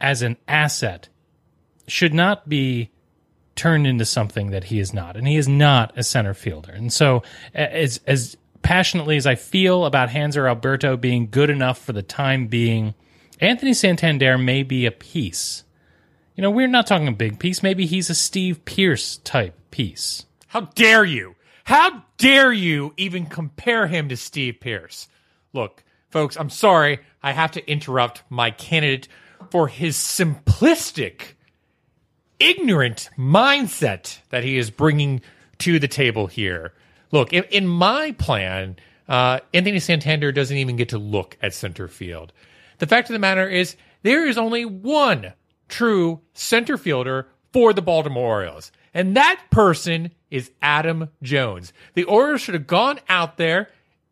[0.00, 1.08] as an asset
[1.86, 2.90] should not be
[3.56, 6.72] turned into something that he is not, and he is not a center fielder.
[6.72, 7.22] And so,
[7.54, 12.46] as as passionately as I feel about Hanser Alberto being good enough for the time
[12.46, 12.94] being,
[13.40, 15.64] Anthony Santander may be a piece.
[16.36, 17.62] You know, we're not talking a big piece.
[17.62, 20.24] Maybe he's a Steve Pearce type piece.
[20.46, 21.34] How dare you?
[21.64, 25.08] How dare you even compare him to Steve Pearce?
[25.52, 27.00] Look, folks, I'm sorry.
[27.22, 29.08] I have to interrupt my candidate
[29.50, 31.34] for his simplistic,
[32.40, 35.20] ignorant mindset that he is bringing
[35.58, 36.72] to the table here.
[37.10, 38.76] Look, in, in my plan,
[39.08, 42.32] uh, Anthony Santander doesn't even get to look at center field.
[42.78, 45.32] The fact of the matter is, there is only one
[45.68, 51.72] true center fielder for the Baltimore Orioles, and that person is Adam Jones.
[51.94, 53.70] The Orioles should have gone out there,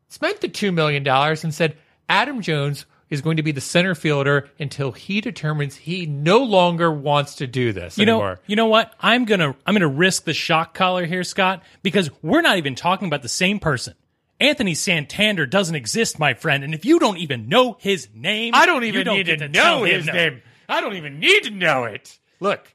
[0.09, 1.77] spent the $2 million, and said,
[2.09, 6.91] Adam Jones is going to be the center fielder until he determines he no longer
[6.91, 8.35] wants to do this You anymore.
[8.35, 8.93] know, you know what?
[9.01, 13.07] I'm gonna I'm gonna risk the shock collar here, Scott, because we're not even talking
[13.07, 13.95] about the same person.
[14.41, 18.67] Anthony Santander doesn't exist, my friend, and if you don't even know his name, I
[18.67, 20.13] don't you even don't need get to, tell know him his no.
[20.13, 20.43] name.
[20.69, 22.19] I don't even need to know it.
[22.41, 22.75] Look,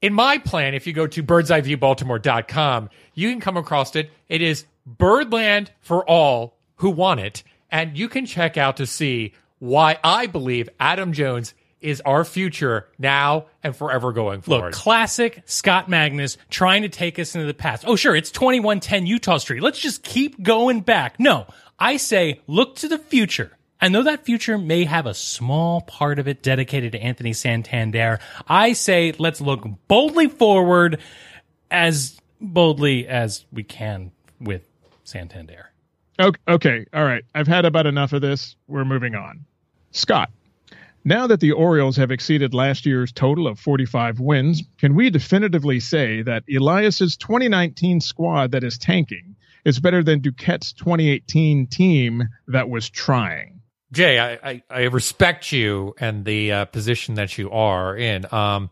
[0.00, 4.10] in my plan, if you go to birdseyeviewbaltimore.com, you can come across it.
[4.28, 7.42] It is Birdland for all who want it.
[7.70, 12.88] And you can check out to see why I believe Adam Jones is our future
[12.98, 14.66] now and forever going forward.
[14.66, 17.84] Look, classic Scott Magnus trying to take us into the past.
[17.86, 19.62] Oh, sure, it's 2110 Utah Street.
[19.62, 21.20] Let's just keep going back.
[21.20, 21.46] No,
[21.78, 23.52] I say look to the future.
[23.80, 28.18] And though that future may have a small part of it dedicated to Anthony Santander,
[28.48, 31.00] I say let's look boldly forward
[31.70, 34.68] as boldly as we can with
[35.04, 35.67] Santander.
[36.20, 37.24] Okay, okay, all right.
[37.34, 38.56] I've had about enough of this.
[38.66, 39.44] We're moving on.
[39.92, 40.30] Scott,
[41.04, 45.80] now that the Orioles have exceeded last year's total of 45 wins, can we definitively
[45.80, 52.68] say that Elias's 2019 squad that is tanking is better than Duquette's 2018 team that
[52.68, 53.60] was trying?
[53.92, 58.26] Jay, I, I, I respect you and the uh, position that you are in.
[58.32, 58.70] Um,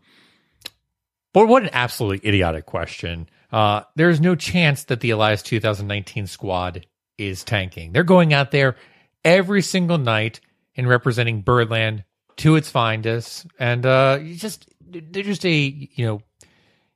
[1.33, 3.29] but what an absolutely idiotic question.
[3.51, 6.85] Uh, there's no chance that the Elias 2019 squad
[7.17, 7.91] is tanking.
[7.91, 8.75] They're going out there
[9.23, 10.39] every single night
[10.75, 12.03] and representing Birdland
[12.37, 13.47] to its finest.
[13.59, 16.21] And uh, you just they're just a you know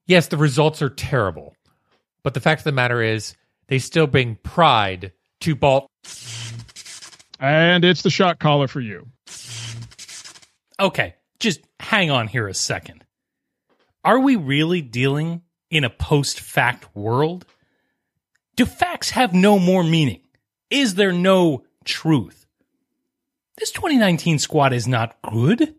[0.05, 1.55] yes, the results are terrible,
[2.23, 3.35] but the fact of the matter is
[3.67, 5.87] they still bring pride to Balt.
[7.39, 9.07] And it's the shot caller for you.
[10.79, 13.03] Okay, just hang on here a second.
[14.03, 17.45] Are we really dealing in a post fact world?
[18.55, 20.21] Do facts have no more meaning?
[20.69, 22.45] Is there no truth?
[23.57, 25.75] This 2019 squad is not good.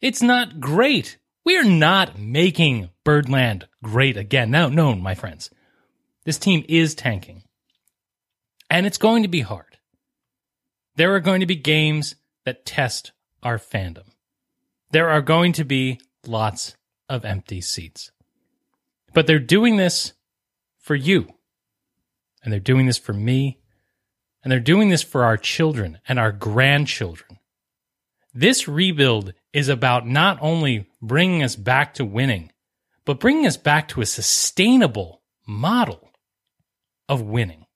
[0.00, 1.18] It's not great.
[1.44, 4.50] We are not making Birdland great again.
[4.50, 5.50] Now, no, my friends.
[6.24, 7.44] This team is tanking.
[8.68, 9.78] And it's going to be hard.
[10.96, 13.12] There are going to be games that test
[13.42, 14.08] our fandom.
[14.90, 16.76] There are going to be lots
[17.08, 18.10] of empty seats.
[19.12, 20.14] But they're doing this
[20.78, 21.28] for you.
[22.46, 23.58] And they're doing this for me.
[24.44, 27.40] And they're doing this for our children and our grandchildren.
[28.32, 32.52] This rebuild is about not only bringing us back to winning,
[33.04, 36.12] but bringing us back to a sustainable model
[37.08, 37.66] of winning.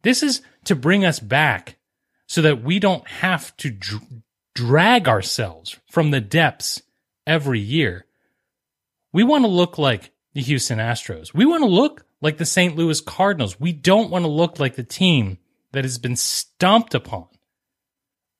[0.00, 1.76] This is to bring us back
[2.26, 4.22] so that we don't have to dr-
[4.54, 6.80] drag ourselves from the depths
[7.26, 8.06] every year.
[9.12, 11.34] We want to look like the Houston Astros.
[11.34, 12.74] We want to look like the St.
[12.76, 13.60] Louis Cardinals.
[13.60, 15.38] We don't want to look like the team
[15.72, 17.26] that has been stomped upon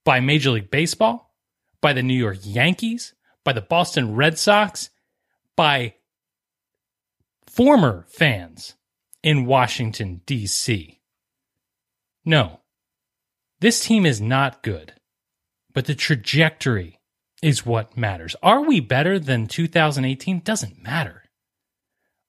[0.05, 1.35] by Major League Baseball,
[1.83, 3.13] by the New York Yankees,
[3.45, 4.89] by the Boston Red Sox,
[5.57, 5.95] by
[7.47, 8.75] former fans
[9.23, 11.01] in Washington, D.C.
[12.25, 12.61] No,
[13.61, 14.95] this team is not good,
[15.75, 17.01] but the trajectory
[17.43, 18.37] is what matters.
[18.43, 20.41] Are we better than 2018?
[20.41, 21.22] Doesn't matter.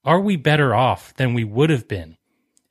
[0.06, 2.18] Are we better off than we would have been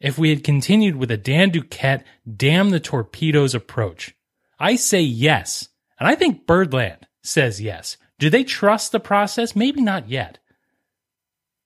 [0.01, 2.05] if we had continued with a Dan Duquette
[2.37, 4.15] damn the torpedoes approach?
[4.59, 5.69] I say yes.
[5.99, 7.97] And I think Birdland says yes.
[8.19, 9.57] Do they trust the process?
[9.57, 10.39] Maybe not yet.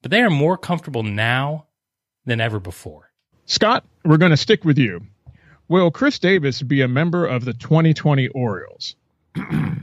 [0.02, 1.66] But they are more comfortable now
[2.24, 3.10] than ever before.
[3.46, 5.02] Scott, we're going to stick with you.
[5.68, 8.94] Will Chris Davis be a member of the 2020 Orioles?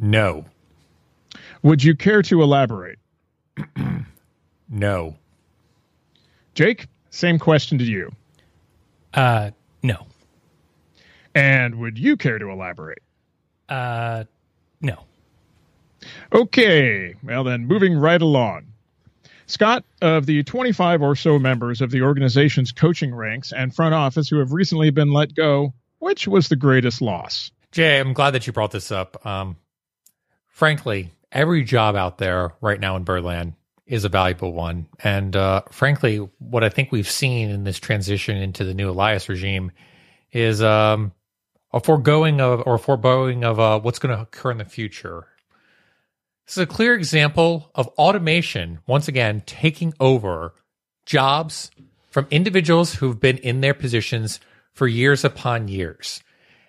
[0.00, 0.44] No,
[1.64, 3.00] Would you care to elaborate?
[4.68, 5.16] no,
[6.54, 8.10] Jake, same question to you.
[9.14, 9.52] Uh,
[9.82, 10.06] no.
[11.34, 13.02] And would you care to elaborate?
[13.68, 14.24] Uh,
[14.80, 15.04] no.
[16.32, 18.66] Okay, well then, moving right along.
[19.46, 24.28] Scott, of the 25 or so members of the organization's coaching ranks and front office
[24.28, 27.50] who have recently been let go, which was the greatest loss?
[27.70, 29.24] Jay, I'm glad that you brought this up.
[29.24, 29.56] Um,
[30.48, 33.54] frankly, every job out there right now in Birdland
[33.88, 34.86] is a valuable one.
[35.02, 39.28] And uh, frankly, what I think we've seen in this transition into the new Elias
[39.28, 39.72] regime
[40.30, 41.12] is um,
[41.72, 45.26] a foregoing of or foreboding of uh, what's going to occur in the future.
[46.46, 50.54] This is a clear example of automation, once again, taking over
[51.06, 51.70] jobs
[52.10, 54.38] from individuals who've been in their positions
[54.72, 56.22] for years upon years.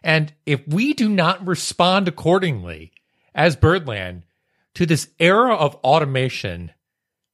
[0.03, 2.93] And if we do not respond accordingly
[3.35, 4.23] as Birdland
[4.75, 6.71] to this era of automation,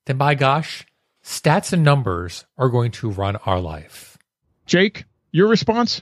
[0.06, 0.86] then by gosh,
[1.24, 4.18] stats and numbers are going to run our life.
[4.66, 6.02] Jake, your response?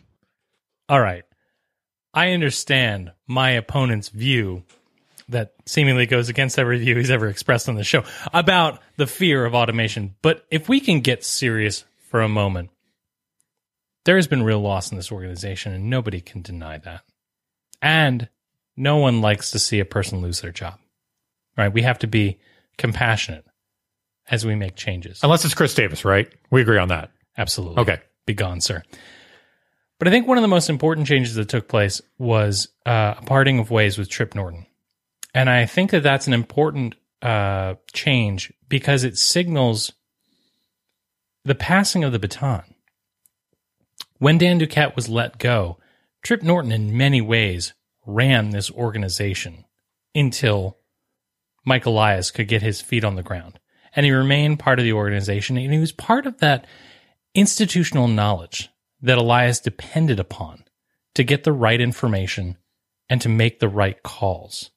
[0.89, 1.23] All right.
[2.13, 4.63] I understand my opponent's view
[5.29, 9.45] that seemingly goes against every view he's ever expressed on the show about the fear
[9.45, 10.15] of automation.
[10.21, 12.69] But if we can get serious for a moment,
[14.05, 17.01] there has been real loss in this organization, and nobody can deny that.
[17.81, 18.29] And
[18.75, 20.77] no one likes to see a person lose their job,
[21.57, 21.73] right?
[21.73, 22.39] We have to be
[22.77, 23.45] compassionate
[24.29, 25.19] as we make changes.
[25.23, 26.31] Unless it's Chris Davis, right?
[26.49, 27.11] We agree on that.
[27.37, 27.81] Absolutely.
[27.81, 27.99] Okay.
[28.25, 28.83] Be gone, sir.
[29.99, 33.21] But I think one of the most important changes that took place was uh, a
[33.23, 34.65] parting of ways with Tripp Norton.
[35.33, 39.93] And I think that that's an important uh, change because it signals
[41.45, 42.63] the passing of the baton.
[44.19, 45.77] When Dan Duquette was let go,
[46.21, 47.73] Tripp Norton, in many ways,
[48.05, 49.65] ran this organization
[50.15, 50.77] until
[51.65, 53.59] Mike Elias could get his feet on the ground.
[53.95, 56.65] And he remained part of the organization, and he was part of that
[57.35, 58.69] institutional knowledge
[59.01, 60.63] that Elias depended upon
[61.15, 62.57] to get the right information
[63.09, 64.71] and to make the right calls.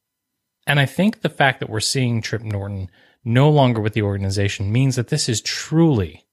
[0.66, 2.90] And I think the fact that we're seeing Tripp Norton
[3.24, 6.26] no longer with the organization means that this is truly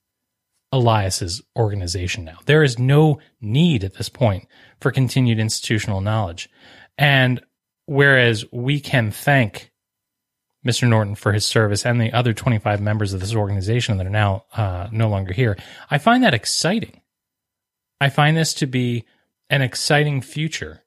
[0.71, 2.39] Elias's organization now.
[2.45, 4.47] There is no need at this point
[4.81, 6.49] for continued institutional knowledge.
[6.97, 7.41] And
[7.86, 9.71] whereas we can thank
[10.66, 10.88] Mr.
[10.88, 14.45] Norton for his service and the other 25 members of this organization that are now
[14.55, 15.57] uh, no longer here,
[15.89, 17.01] I find that exciting.
[17.99, 19.05] I find this to be
[19.49, 20.84] an exciting future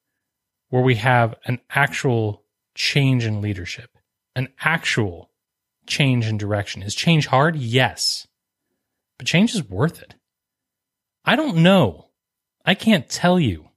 [0.70, 2.42] where we have an actual
[2.74, 3.90] change in leadership,
[4.34, 5.30] an actual
[5.86, 6.82] change in direction.
[6.82, 7.56] Is change hard?
[7.56, 8.26] Yes.
[9.18, 10.14] But change is worth it.
[11.24, 12.08] I don't know.
[12.64, 13.70] I can't tell you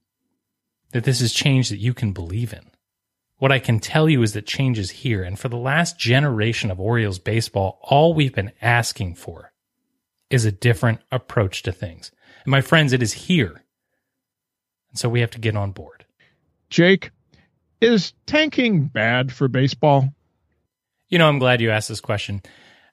[0.92, 2.70] that this is change that you can believe in.
[3.40, 5.22] What I can tell you is that change is here.
[5.22, 9.50] And for the last generation of Orioles baseball, all we've been asking for
[10.28, 12.12] is a different approach to things.
[12.44, 13.64] And my friends, it is here.
[14.90, 16.04] And so we have to get on board.
[16.68, 17.12] Jake,
[17.80, 20.12] is tanking bad for baseball?
[21.08, 22.42] You know, I'm glad you asked this question.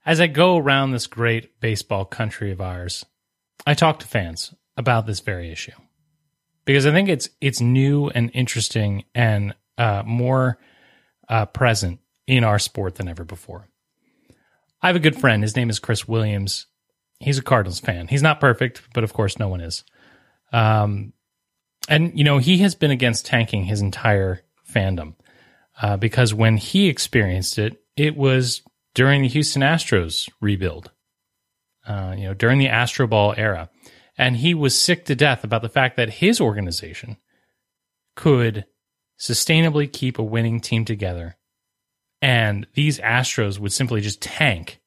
[0.05, 3.05] As I go around this great baseball country of ours,
[3.65, 5.73] I talk to fans about this very issue
[6.63, 10.57] because I think it's it's new and interesting and uh, more
[11.29, 13.67] uh, present in our sport than ever before.
[14.81, 15.43] I have a good friend.
[15.43, 16.67] His name is Chris Williams.
[17.19, 18.07] He's a Cardinals fan.
[18.07, 19.83] He's not perfect, but of course, no one is.
[20.51, 21.13] Um,
[21.89, 25.15] and you know, he has been against tanking his entire fandom
[25.81, 28.61] uh, because when he experienced it, it was
[28.93, 30.91] during the Houston Astros rebuild.
[31.87, 33.69] Uh, you know, during the Astro Ball era,
[34.17, 37.15] and he was sick to death about the fact that his organization
[38.15, 38.65] could
[39.17, 41.35] sustainably keep a winning team together,
[42.21, 44.79] and these Astros would simply just tank,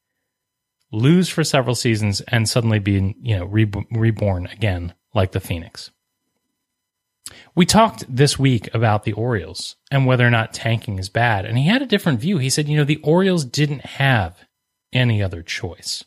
[0.93, 5.91] lose for several seasons, and suddenly be you know re- reborn again like the Phoenix.
[7.55, 11.59] We talked this week about the Orioles and whether or not tanking is bad, and
[11.59, 12.39] he had a different view.
[12.39, 14.45] He said, you know, the Orioles didn't have
[14.93, 16.05] any other choice.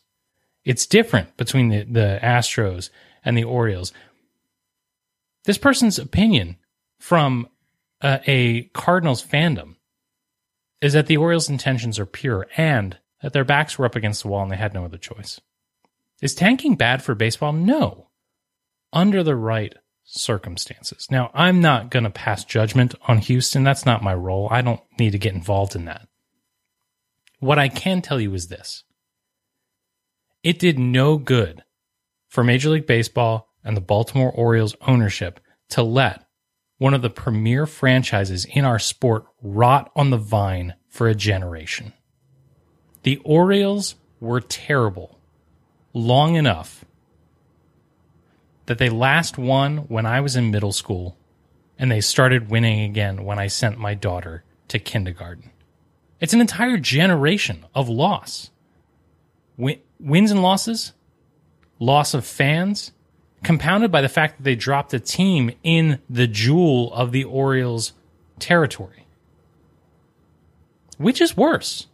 [0.64, 2.90] It's different between the, the Astros
[3.24, 3.92] and the Orioles.
[5.44, 6.56] This person's opinion
[6.98, 7.48] from
[8.04, 9.76] uh, a Cardinals fandom
[10.80, 14.28] is that the Orioles' intentions are pure and that their backs were up against the
[14.28, 15.40] wall and they had no other choice.
[16.20, 17.52] Is tanking bad for baseball?
[17.52, 18.10] No.
[18.92, 19.74] Under the right
[20.04, 21.08] circumstances.
[21.10, 23.64] Now, I'm not going to pass judgment on Houston.
[23.64, 24.48] That's not my role.
[24.50, 26.06] I don't need to get involved in that.
[27.40, 28.84] What I can tell you is this
[30.42, 31.64] it did no good
[32.28, 35.40] for Major League Baseball and the Baltimore Orioles ownership
[35.70, 36.23] to let
[36.78, 41.92] one of the premier franchises in our sport rot on the vine for a generation.
[43.02, 45.18] The Orioles were terrible
[45.92, 46.84] long enough
[48.66, 51.16] that they last won when I was in middle school
[51.78, 55.50] and they started winning again when I sent my daughter to kindergarten.
[56.20, 58.50] It's an entire generation of loss.
[59.56, 60.92] Win- wins and losses,
[61.78, 62.92] loss of fans,
[63.44, 67.92] compounded by the fact that they dropped a team in the jewel of the Orioles
[68.38, 69.06] territory.
[70.98, 71.86] Which is worse?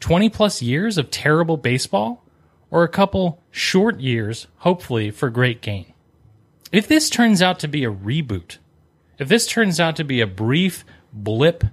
[0.00, 2.24] 20 plus years of terrible baseball
[2.70, 5.92] or a couple short years, hopefully, for great gain?
[6.72, 8.58] If this turns out to be a reboot,
[9.18, 11.64] if this turns out to be a brief blip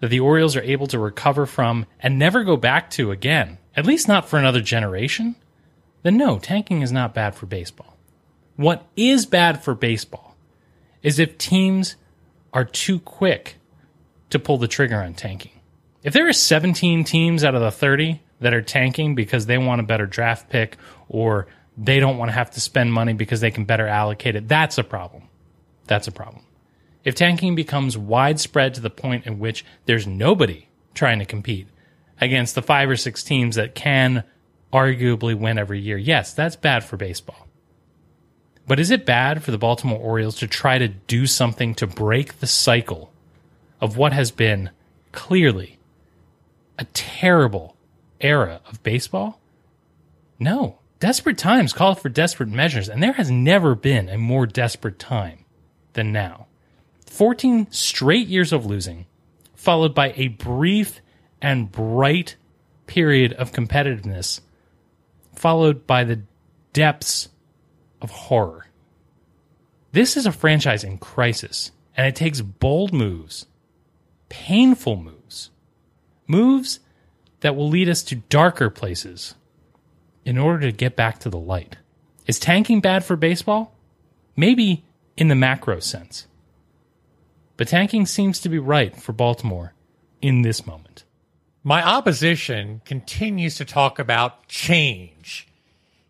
[0.00, 3.86] that the Orioles are able to recover from and never go back to again, at
[3.86, 5.36] least not for another generation,
[6.02, 7.93] then no, tanking is not bad for baseball.
[8.56, 10.36] What is bad for baseball
[11.02, 11.96] is if teams
[12.52, 13.56] are too quick
[14.30, 15.52] to pull the trigger on tanking.
[16.02, 19.80] If there are 17 teams out of the 30 that are tanking because they want
[19.80, 20.76] a better draft pick
[21.08, 21.46] or
[21.76, 24.48] they don't want to have to spend money because they can better allocate it.
[24.48, 25.24] That's a problem.
[25.86, 26.44] That's a problem.
[27.04, 31.68] If tanking becomes widespread to the point in which there's nobody trying to compete
[32.20, 34.24] against the five or six teams that can
[34.72, 37.43] arguably win every year, yes, that's bad for baseball.
[38.66, 42.40] But is it bad for the Baltimore Orioles to try to do something to break
[42.40, 43.12] the cycle
[43.80, 44.70] of what has been
[45.12, 45.78] clearly
[46.78, 47.76] a terrible
[48.20, 49.40] era of baseball?
[50.38, 54.98] No, desperate times call for desperate measures, and there has never been a more desperate
[54.98, 55.44] time
[55.92, 56.46] than now.
[57.06, 59.04] 14 straight years of losing,
[59.54, 61.00] followed by a brief
[61.40, 62.36] and bright
[62.86, 64.40] period of competitiveness,
[65.34, 66.22] followed by the
[66.72, 67.28] depths
[68.04, 68.66] of horror.
[69.92, 73.46] This is a franchise in crisis, and it takes bold moves,
[74.28, 75.50] painful moves,
[76.26, 76.80] moves
[77.40, 79.34] that will lead us to darker places
[80.24, 81.76] in order to get back to the light.
[82.26, 83.74] Is tanking bad for baseball?
[84.36, 84.84] Maybe
[85.16, 86.26] in the macro sense.
[87.56, 89.74] But tanking seems to be right for Baltimore
[90.20, 91.04] in this moment.
[91.62, 95.46] My opposition continues to talk about change.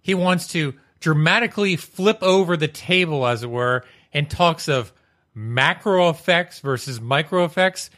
[0.01, 0.75] He wants to
[1.05, 4.93] dramatically flip over the table, as it were, and talks of
[5.35, 7.91] macro effects versus micro effects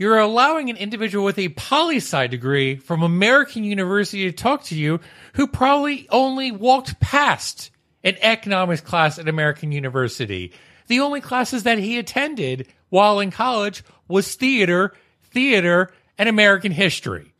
[0.00, 4.74] you're allowing an individual with a poli sci degree from American University to talk to
[4.74, 4.98] you
[5.34, 7.70] who probably only walked past
[8.02, 10.54] an economics class at American University.
[10.86, 17.34] The only classes that he attended while in college was theater, theater, and American history.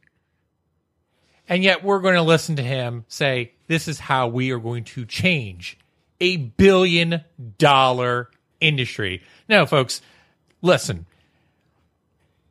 [1.48, 4.82] And yet we're going to listen to him say, this is how we are going
[4.82, 5.78] to change
[6.20, 7.20] a billion
[7.56, 8.28] dollar
[8.60, 9.22] industry.
[9.48, 10.02] Now, folks,
[10.60, 11.06] listen.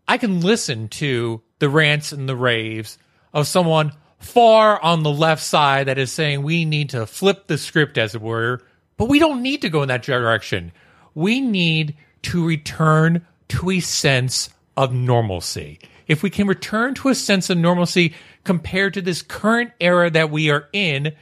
[0.08, 2.98] I can listen to the rants and the raves
[3.34, 7.58] of someone far on the left side that is saying we need to flip the
[7.58, 8.62] script, as it were,
[8.96, 10.72] but we don't need to go in that direction.
[11.16, 15.80] We need to return to a sense of normalcy.
[16.08, 18.14] If we can return to a sense of normalcy
[18.44, 21.14] compared to this current era that we are in,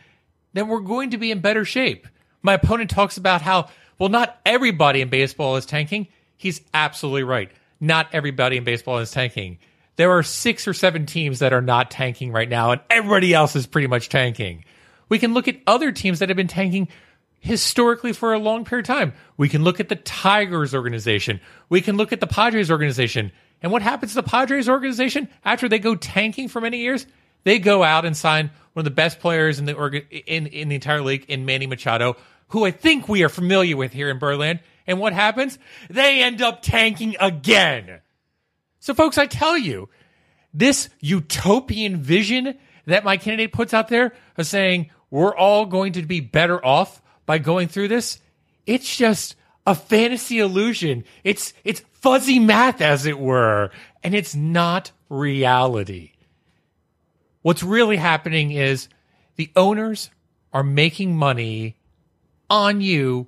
[0.54, 2.08] then we're going to be in better shape.
[2.42, 6.08] My opponent talks about how, well, not everybody in baseball is tanking.
[6.38, 7.52] He's absolutely right.
[7.80, 9.60] Not everybody in baseball is tanking.
[9.98, 13.56] There are six or seven teams that are not tanking right now, and everybody else
[13.56, 14.64] is pretty much tanking.
[15.10, 16.88] We can look at other teams that have been tanking
[17.40, 19.14] historically for a long period of time.
[19.38, 21.40] We can look at the Tigers organization.
[21.70, 23.32] We can look at the Padres organization.
[23.62, 27.08] And what happens to the Padres organization after they go tanking for many years?
[27.44, 30.76] They go out and sign one of the best players in the in in the
[30.76, 32.18] entire league in Manny Machado,
[32.50, 34.60] who I think we are familiar with here in Birdland.
[34.86, 35.58] And what happens?
[35.90, 38.00] They end up tanking again.
[38.80, 39.90] So, folks, I tell you,
[40.54, 46.02] this utopian vision that my candidate puts out there of saying we're all going to
[46.04, 48.20] be better off by going through this,
[48.66, 49.36] it's just
[49.66, 51.04] a fantasy illusion.
[51.24, 53.70] It's it's fuzzy math, as it were,
[54.02, 56.14] and it's not reality.
[57.42, 58.88] What's really happening is
[59.36, 60.10] the owners
[60.54, 61.76] are making money
[62.50, 63.28] on you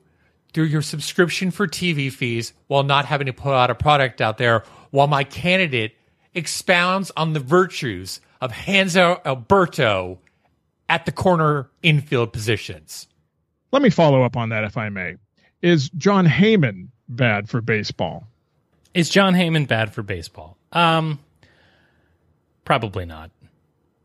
[0.53, 4.37] through your subscription for TV fees while not having to put out a product out
[4.37, 5.97] there while my candidate
[6.33, 10.19] expounds on the virtues of Hanser Alberto
[10.87, 13.09] at the corner infield positions.
[13.73, 15.15] Let me follow up on that, if I may.
[15.61, 18.25] Is Jon Heyman bad for baseball?
[18.93, 20.57] Is Jon Heyman bad for baseball?
[20.71, 21.19] Um,
[22.65, 23.31] probably not.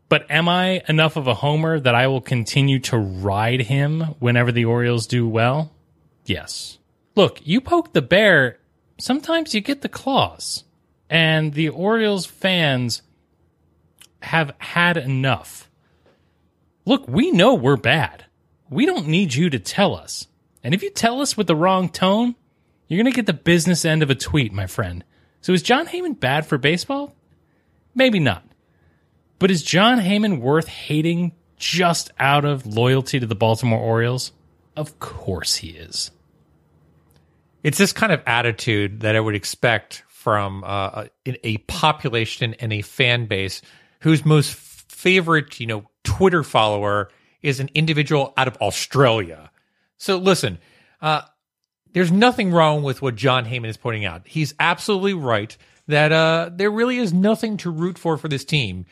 [0.08, 4.52] But am I enough of a homer that I will continue to ride him whenever
[4.52, 5.72] the Orioles do well?
[6.26, 6.78] Yes.
[7.16, 8.58] Look, you poke the bear,
[8.98, 10.64] sometimes you get the claws.
[11.08, 13.02] And the Orioles fans
[14.22, 15.70] have had enough.
[16.86, 18.24] Look, we know we're bad.
[18.68, 20.26] We don't need you to tell us.
[20.62, 22.34] And if you tell us with the wrong tone,
[22.88, 25.04] you're going to get the business end of a tweet, my friend.
[25.40, 27.14] So is Jon Heyman bad for baseball?
[27.94, 28.44] Maybe not.
[29.38, 34.32] But is Jon Heyman worth hating just out of loyalty to the Baltimore Orioles?
[34.76, 36.10] Of course he is.
[37.62, 42.82] It's this kind of attitude that I would expect from uh, a, population and a
[42.82, 43.62] fan base
[44.00, 47.10] whose most favorite, you know, Twitter follower
[47.42, 49.50] is an individual out of Australia.
[49.98, 50.58] So listen,
[51.02, 51.22] uh,
[51.94, 54.26] there's nothing wrong with what Jon Heyman is pointing out.
[54.26, 58.84] He's absolutely right that uh, there really is nothing to root for for this team.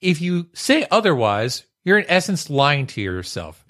[0.00, 3.64] If you say otherwise, you're in essence lying to yourself.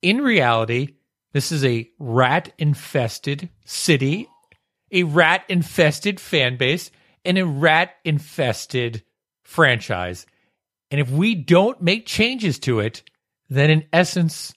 [0.00, 0.96] In reality,
[1.32, 4.28] this is a rat infested city,
[4.90, 6.90] a rat infested fan base,
[7.24, 9.02] and a rat infested
[9.42, 10.26] franchise.
[10.90, 13.02] And if we don't make changes to it,
[13.48, 14.54] then in essence,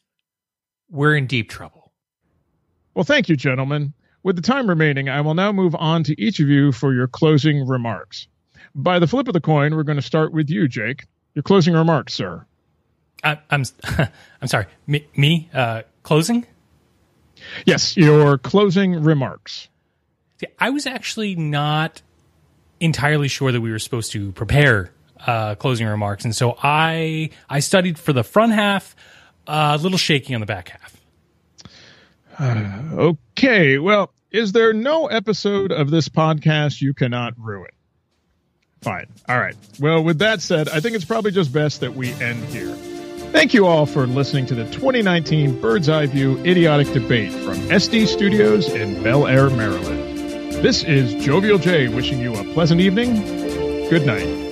[0.90, 1.85] we're in deep trouble.
[2.96, 3.94] Well, thank you, gentlemen.
[4.24, 7.08] With the time remaining, I will now move on to each of you for your
[7.08, 8.28] closing remarks.
[8.74, 11.06] By the flip of the coin, we're going to start with you, Jake.
[11.36, 12.46] Your closing remarks, sir.
[13.24, 13.64] I, I'm
[14.42, 14.66] I'm sorry.
[14.88, 16.48] Me, me uh, closing.
[17.66, 19.68] Yes, your closing remarks.
[20.40, 22.02] See, I was actually not
[22.80, 24.92] entirely sure that we were supposed to prepare
[25.26, 28.96] uh, closing remarks, and so I I studied for the front half,
[29.48, 30.95] uh, a little shaky on the back half.
[32.38, 37.72] Uh, okay, well, is there no episode of this podcast you cannot ruin?
[38.82, 39.08] Fine.
[39.28, 39.56] All right.
[39.80, 42.76] Well, with that said, I think it's probably just best that we end here.
[43.32, 48.08] Thank you all for listening to the 2019 Bird's Eye View Idiotic Debate from SD
[48.08, 50.54] Studios in Bel Air, Maryland.
[50.64, 53.22] This is Jovial J wishing you a pleasant evening.
[53.90, 54.45] Good night.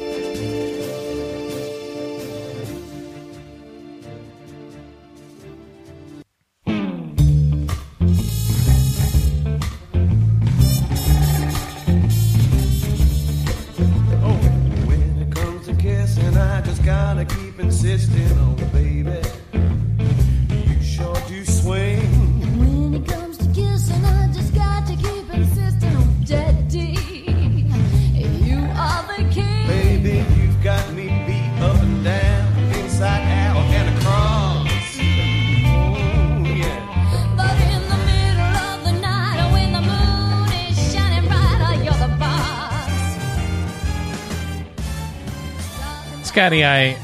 [46.44, 46.98] Scotty, I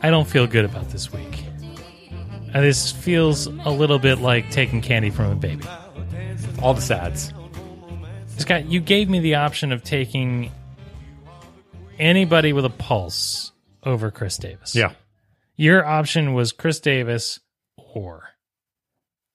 [0.00, 1.44] I don't feel good about this week.
[2.54, 5.62] Uh, this feels a little bit like taking candy from a baby.
[6.62, 7.34] All the sads.
[8.38, 10.50] Scott, you gave me the option of taking
[11.98, 13.52] anybody with a pulse
[13.82, 14.74] over Chris Davis.
[14.74, 14.92] Yeah.
[15.56, 17.40] Your option was Chris Davis
[17.76, 18.30] or.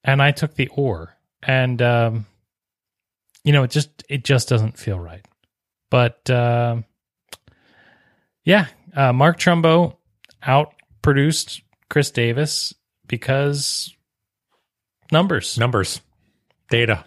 [0.02, 1.16] And I took the or.
[1.44, 2.26] And um
[3.44, 5.24] you know, it just it just doesn't feel right.
[5.90, 6.78] But uh,
[8.44, 9.96] yeah, uh, Mark Trumbo
[10.42, 12.74] outproduced Chris Davis
[13.06, 13.94] because
[15.10, 15.58] numbers.
[15.58, 16.00] Numbers,
[16.70, 17.04] data,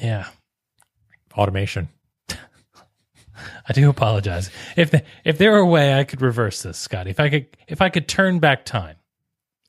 [0.00, 0.28] Yeah.
[1.36, 1.88] automation.
[3.68, 4.50] I do apologize.
[4.76, 7.46] If the, if there were a way I could reverse this, Scotty, if I could
[7.68, 8.96] if I could turn back time,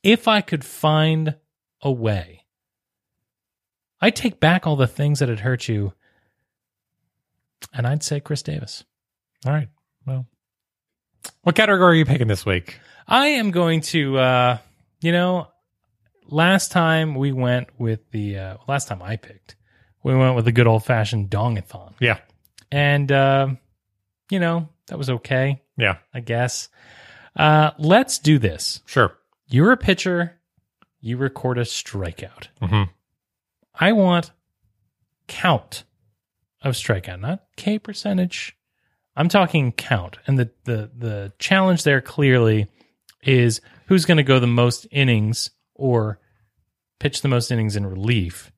[0.03, 1.35] if I could find
[1.81, 2.45] a way,
[4.01, 5.93] I'd take back all the things that had hurt you,
[7.73, 8.83] and I'd say Chris Davis.
[9.45, 9.67] All right.
[10.05, 10.25] Well,
[11.43, 12.79] what category are you picking this week?
[13.07, 14.57] I am going to, uh,
[15.01, 15.47] you know,
[16.27, 19.55] last time we went with the uh, last time I picked,
[20.03, 22.19] we went with the good old fashioned dongathon, Yeah.
[22.71, 23.47] and uh,
[24.29, 25.97] you know that was okay, Yeah.
[26.13, 26.69] I guess.
[27.35, 28.81] Uh, let's do this.
[28.85, 29.15] Sure.
[29.47, 30.35] You're a pitcher.
[31.01, 32.47] You record a strikeout.
[32.61, 32.83] hmm
[33.73, 34.31] I want
[35.27, 35.83] count
[36.61, 38.55] of strikeout, not K percentage.
[39.19, 40.17] I'm talking count.
[40.25, 42.67] And the the the challenge there clearly
[43.21, 46.19] is who's going to go the most innings or
[46.99, 48.49] pitch the most innings in relief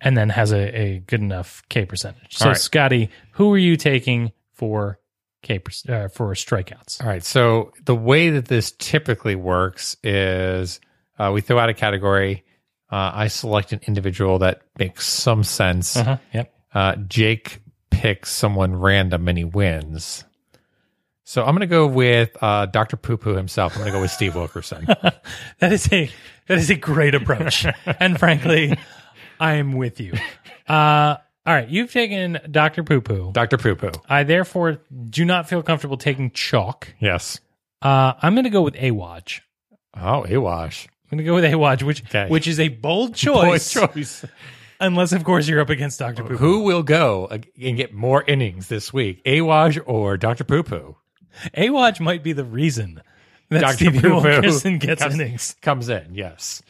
[0.00, 2.38] and then has a, a good enough K percentage.
[2.38, 2.56] So right.
[2.56, 4.98] Scotty, who are you taking for
[5.42, 7.02] K per- uh, for strikeouts?
[7.02, 7.22] All right.
[7.22, 10.80] So the way that this typically works is
[11.18, 12.44] uh, we throw out a category.
[12.90, 15.96] Uh, I select an individual that makes some sense.
[15.96, 16.16] Uh-huh.
[16.32, 16.54] Yep.
[16.74, 17.61] Uh, Jake
[18.02, 20.24] picks someone random and he wins.
[21.22, 22.96] So I'm going to go with uh, Dr.
[22.96, 23.74] Poo Poo himself.
[23.74, 24.86] I'm going to go with Steve Wilkerson.
[25.60, 26.10] That is a
[26.48, 27.64] that is a great approach,
[28.00, 28.76] and frankly,
[29.38, 30.14] I am with you.
[30.68, 33.30] Uh, all right, you've taken Doctor Poo Poo.
[33.32, 33.56] Dr.
[33.58, 33.92] Poo Poo.
[34.08, 34.78] I therefore
[35.08, 36.92] do not feel comfortable taking chalk.
[36.98, 37.38] Yes.
[37.80, 39.40] Uh, I'm going to go with Awaj.
[39.96, 40.88] Oh, Awash.
[41.10, 42.26] I'm going to go with Awaj, which Okay.
[42.28, 44.24] which is a bold choice, choice.
[44.82, 46.36] Unless of course you're up against Doctor Poo.
[46.36, 50.44] Who will go and get more innings this week, Awaj or Dr.
[50.44, 50.96] Poo Poo?
[51.56, 53.00] Awaj might be the reason
[53.48, 53.74] that Dr.
[53.76, 55.56] Stevie Poo Poo Wilkerson gets comes- innings.
[55.62, 56.62] Comes in, yes.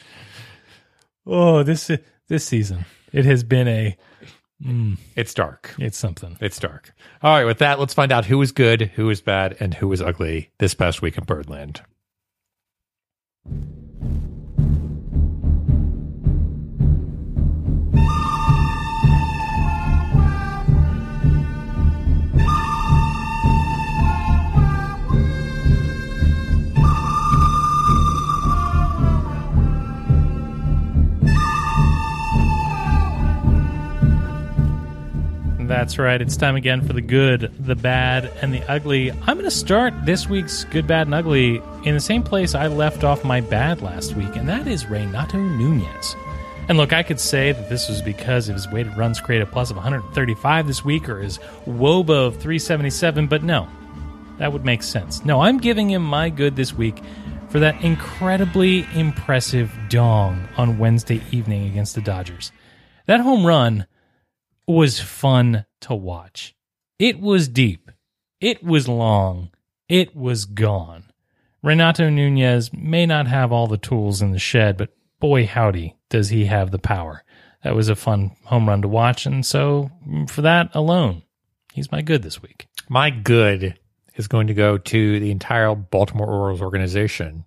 [1.26, 1.90] Oh, this
[2.28, 3.96] this season it has been a
[4.64, 5.74] mm, It's dark.
[5.78, 6.36] it's something.
[6.40, 6.92] It's dark.
[7.22, 9.92] All right, with that, let's find out who is good, who is bad, and who
[9.92, 11.82] is ugly this past week in Birdland.
[35.72, 36.20] That's right.
[36.20, 39.10] It's time again for the good, the bad, and the ugly.
[39.10, 42.66] I'm going to start this week's good, bad, and ugly in the same place I
[42.66, 46.14] left off my bad last week, and that is Renato Nunez.
[46.68, 49.70] And look, I could say that this was because of his weighted runs created plus
[49.70, 53.66] of 135 this week or his WOBA of 377, but no,
[54.36, 55.24] that would make sense.
[55.24, 57.00] No, I'm giving him my good this week
[57.48, 62.52] for that incredibly impressive dong on Wednesday evening against the Dodgers.
[63.06, 63.86] That home run
[64.66, 66.54] was fun to watch.
[66.98, 67.90] It was deep.
[68.40, 69.50] It was long.
[69.88, 71.04] It was gone.
[71.62, 74.90] Renato Nunez may not have all the tools in the shed, but
[75.20, 77.22] boy, howdy, does he have the power.
[77.62, 79.26] That was a fun home run to watch.
[79.26, 81.22] And so, mm, for that alone,
[81.72, 82.66] he's my good this week.
[82.88, 83.78] My good
[84.16, 87.44] is going to go to the entire Baltimore Orioles organization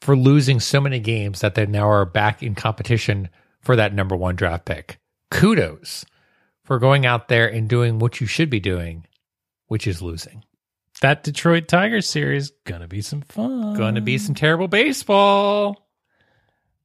[0.00, 3.28] for losing so many games that they now are back in competition
[3.60, 4.98] for that number one draft pick.
[5.30, 6.04] Kudos
[6.64, 9.06] for going out there and doing what you should be doing,
[9.66, 10.44] which is losing.
[11.00, 13.74] That Detroit Tigers series, gonna be some fun.
[13.74, 15.88] Going to be some terrible baseball.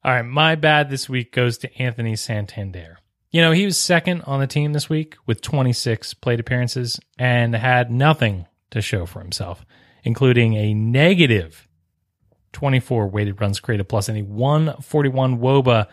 [0.04, 2.98] All right, my bad this week goes to Anthony Santander.
[3.30, 7.54] You know, he was second on the team this week with 26 plate appearances and
[7.54, 9.66] had nothing to show for himself,
[10.02, 11.68] including a negative
[12.52, 15.86] 24 weighted runs created plus and a 141 WOBA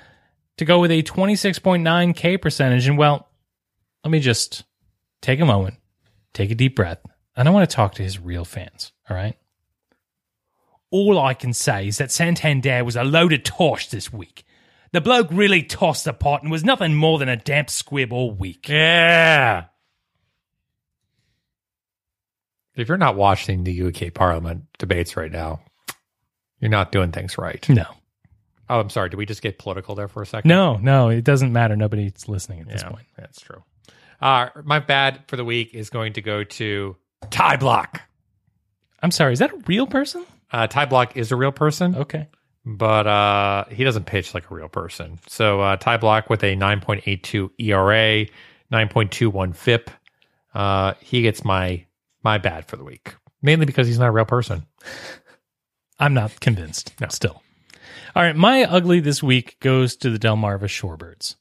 [0.58, 2.88] to go with a 26.9 K percentage.
[2.88, 3.28] And well,
[4.06, 4.64] let me just
[5.22, 5.76] take a moment,
[6.34, 7.00] take a deep breath,
[7.36, 8.92] and I want to talk to his real fans.
[9.10, 9.36] All right.
[10.92, 14.46] All I can say is that Santander was a loaded tosh this week.
[14.92, 18.32] The bloke really tossed the pot and was nothing more than a damp squib all
[18.32, 18.70] week.
[18.70, 19.66] Yeah.
[22.76, 25.62] If you're not watching the UK Parliament debates right now,
[26.60, 27.68] You're not doing things right.
[27.70, 27.86] No,
[28.70, 29.10] Oh, I'm sorry.
[29.10, 30.48] Did we just get political there for a second?
[30.50, 31.10] no, no.
[31.10, 31.76] It doesn't matter.
[31.76, 33.06] Nobody's listening at this point.
[33.18, 33.64] that's true.
[34.26, 36.96] Uh, my bad for the week is going to go to
[37.30, 38.00] Ty Blach.
[39.04, 39.34] I'm sorry.
[39.34, 40.26] Is that a real person?
[40.52, 42.28] Uh, Ty Blach is a real person, Okay.
[42.66, 45.20] but uh, he doesn't pitch like a real person.
[45.28, 48.26] So uh, Ty Blach with a 9.82 ERA,
[48.72, 49.92] 9.21 FIP.
[50.56, 51.86] Uh, he gets my
[52.24, 53.14] my bad for the week,
[53.44, 54.66] mainly because he's not a real person.
[56.00, 56.94] I'm not convinced.
[57.10, 57.44] Still.
[58.16, 58.36] All right.
[58.36, 61.36] My ugly this week goes to the Delmarva Shorebirds.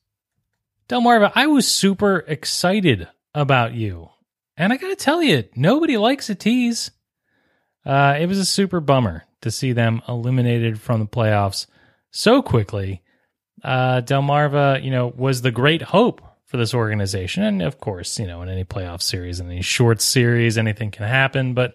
[0.94, 4.10] Delmarva, I was super excited about you.
[4.56, 6.92] And I got to tell you, nobody likes a tease.
[7.84, 11.66] Uh, it was a super bummer to see them eliminated from the playoffs
[12.12, 13.02] so quickly.
[13.64, 17.42] Uh, Delmarva, you know, was the great hope for this organization.
[17.42, 21.08] And of course, you know, in any playoff series, in any short series, anything can
[21.08, 21.54] happen.
[21.54, 21.74] But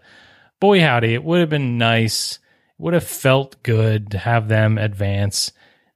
[0.61, 2.35] boy, howdy, it would have been nice.
[2.35, 5.51] It would have felt good to have them advance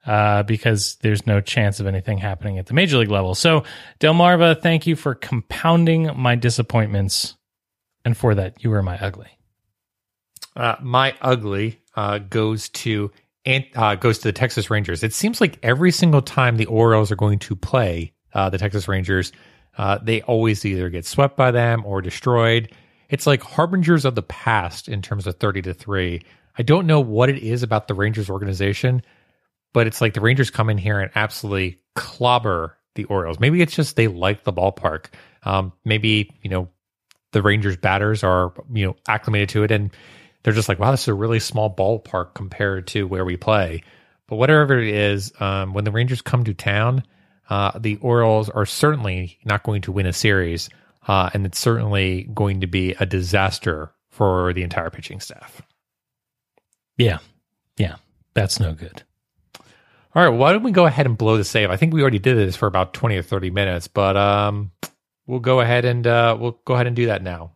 [0.06, 3.36] uh, because there's no chance of anything happening at the major league level.
[3.36, 3.64] So,
[4.00, 7.36] Delmarva, thank you for compounding my disappointments.
[8.06, 9.38] And for that, you were my ugly.
[10.56, 13.12] Uh, my ugly uh, goes to
[13.76, 15.04] uh, goes to the Texas Rangers.
[15.04, 18.88] It seems like every single time the Orioles are going to play uh, the Texas
[18.88, 19.32] Rangers,
[19.78, 22.72] uh, they always either get swept by them or destroyed.
[23.10, 26.22] It's like harbingers of the past in terms of thirty to three.
[26.58, 29.02] I don't know what it is about the Rangers organization,
[29.74, 33.40] but it's like the Rangers come in here and absolutely clobber the Orioles.
[33.40, 35.08] Maybe it's just they like the ballpark.
[35.44, 36.70] Um, maybe you know
[37.32, 39.92] the Rangers batters are you know acclimated to it and
[40.44, 43.84] they're just like, wow, this is a really small ballpark compared to where we play.
[44.28, 47.04] But whatever it is, um, when the Rangers come to town,
[47.50, 50.70] uh, the Orioles are certainly not going to win a series,
[51.08, 55.62] uh, and it's certainly going to be a disaster for the entire pitching staff.
[56.98, 57.20] Yeah.
[57.78, 57.96] Yeah.
[58.34, 59.04] That's no good.
[60.16, 61.72] All right, why don't we go ahead and blow the save?
[61.72, 64.72] I think we already did this for about twenty or thirty minutes, but um,
[65.26, 67.54] we'll go ahead and uh, we'll go ahead and do that now.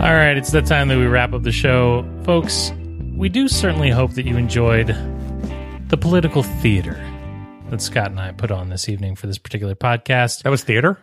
[0.00, 2.08] All right, it's that time that we wrap up the show.
[2.24, 2.72] Folks,
[3.14, 4.96] we do certainly hope that you enjoyed
[5.88, 6.94] the political theater
[7.70, 10.42] that Scott and I put on this evening for this particular podcast.
[10.42, 10.98] That was theater.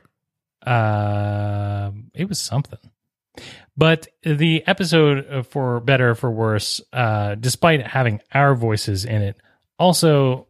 [0.66, 2.80] Uh, it was something.
[3.78, 9.38] But the episode for better or for worse, uh, despite having our voices in it,
[9.80, 10.48] also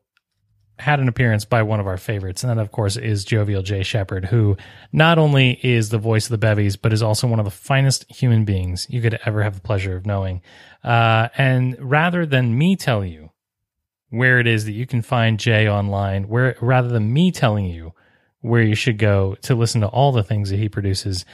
[0.79, 3.83] had an appearance by one of our favorites, and that, of course, is Jovial J.
[3.83, 4.57] Shepard, who
[4.91, 8.11] not only is the voice of the Bevies, but is also one of the finest
[8.11, 10.41] human beings you could ever have the pleasure of knowing.
[10.83, 13.29] Uh, and rather than me tell you
[14.13, 17.93] where it is that you can find Jay online, where rather than me telling you
[18.41, 21.25] where you should go to listen to all the things that he produces,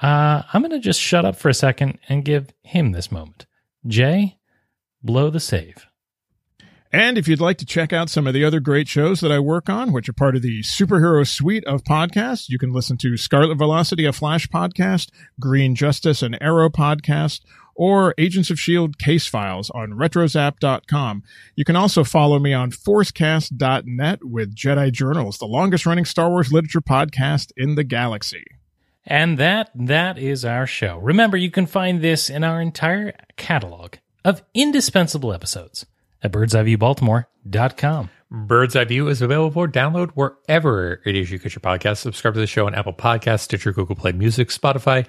[0.00, 3.46] uh, I'm going to just shut up for a second and give him this moment.
[3.84, 4.38] Jay,
[5.02, 5.88] blow the save.
[6.92, 9.40] And if you'd like to check out some of the other great shows that I
[9.40, 13.16] work on, which are part of the superhero suite of podcasts, you can listen to
[13.16, 15.08] Scarlet Velocity, a Flash podcast,
[15.40, 17.40] Green Justice, an Arrow podcast,
[17.80, 18.92] or Agents of S.H.I.E.L.D.
[18.98, 21.22] case files on retrozap.com.
[21.56, 26.52] You can also follow me on forcecast.net with Jedi Journals, the longest running Star Wars
[26.52, 28.44] literature podcast in the galaxy.
[29.06, 30.98] And that that is our show.
[30.98, 33.94] Remember, you can find this in our entire catalog
[34.26, 35.86] of indispensable episodes
[36.22, 38.10] at birdseyeviewbaltimore.com.
[38.30, 41.96] Bird's Eye View is available for download wherever it is you get your podcast.
[41.96, 45.06] Subscribe to the show on Apple Podcasts, Stitcher, Google Play Music, Spotify,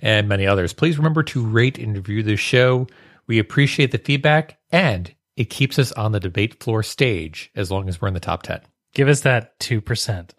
[0.00, 0.72] and many others.
[0.72, 2.86] Please remember to rate and review the show.
[3.26, 7.88] We appreciate the feedback, and it keeps us on the debate floor stage as long
[7.88, 8.60] as we're in the top 10.
[8.92, 10.30] Give us that 2%.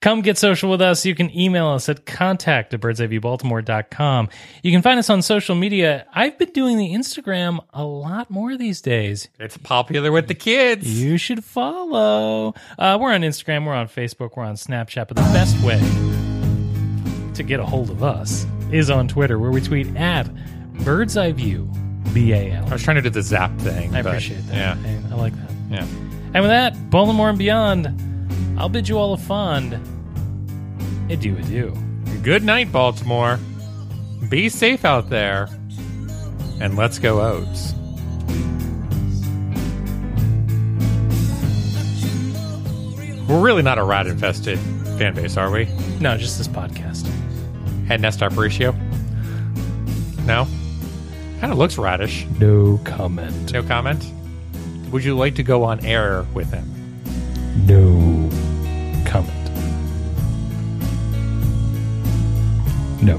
[0.00, 1.04] Come get social with us.
[1.04, 4.28] You can email us at contact at birdseyeviewbaltimore.com.
[4.62, 6.06] You can find us on social media.
[6.12, 9.28] I've been doing the Instagram a lot more these days.
[9.38, 11.00] It's popular with the kids.
[11.00, 12.54] You should follow.
[12.78, 15.78] Uh, we're on Instagram, we're on Facebook, we're on Snapchat, but the best way
[17.34, 20.28] to get a hold of us is on Twitter, where we tweet at
[20.84, 21.70] Bird's Eye View,
[22.14, 22.66] B A L.
[22.66, 23.94] I was trying to do the zap thing.
[23.94, 24.54] I but- appreciate that.
[24.54, 25.08] Yeah.
[25.10, 25.50] I, I like that.
[25.70, 25.86] Yeah.
[26.32, 27.88] And with that, Baltimore and beyond,
[28.58, 29.74] I'll bid you all a fond
[31.10, 31.76] adieu, adieu.
[32.22, 33.38] Good night, Baltimore.
[34.28, 35.48] Be safe out there.
[36.60, 37.74] And let's go, O's.
[43.28, 44.58] We're really not a rat infested
[44.98, 45.66] fan base, are we?
[46.00, 46.89] No, just this podcast.
[47.90, 48.70] Head nest up ratio?
[50.24, 50.46] No?
[51.40, 52.24] Kind of looks radish.
[52.38, 53.52] No comment.
[53.52, 54.12] No comment.
[54.92, 56.64] Would you like to go on air with him?
[57.66, 58.30] No
[59.10, 59.50] comment.
[63.02, 63.18] No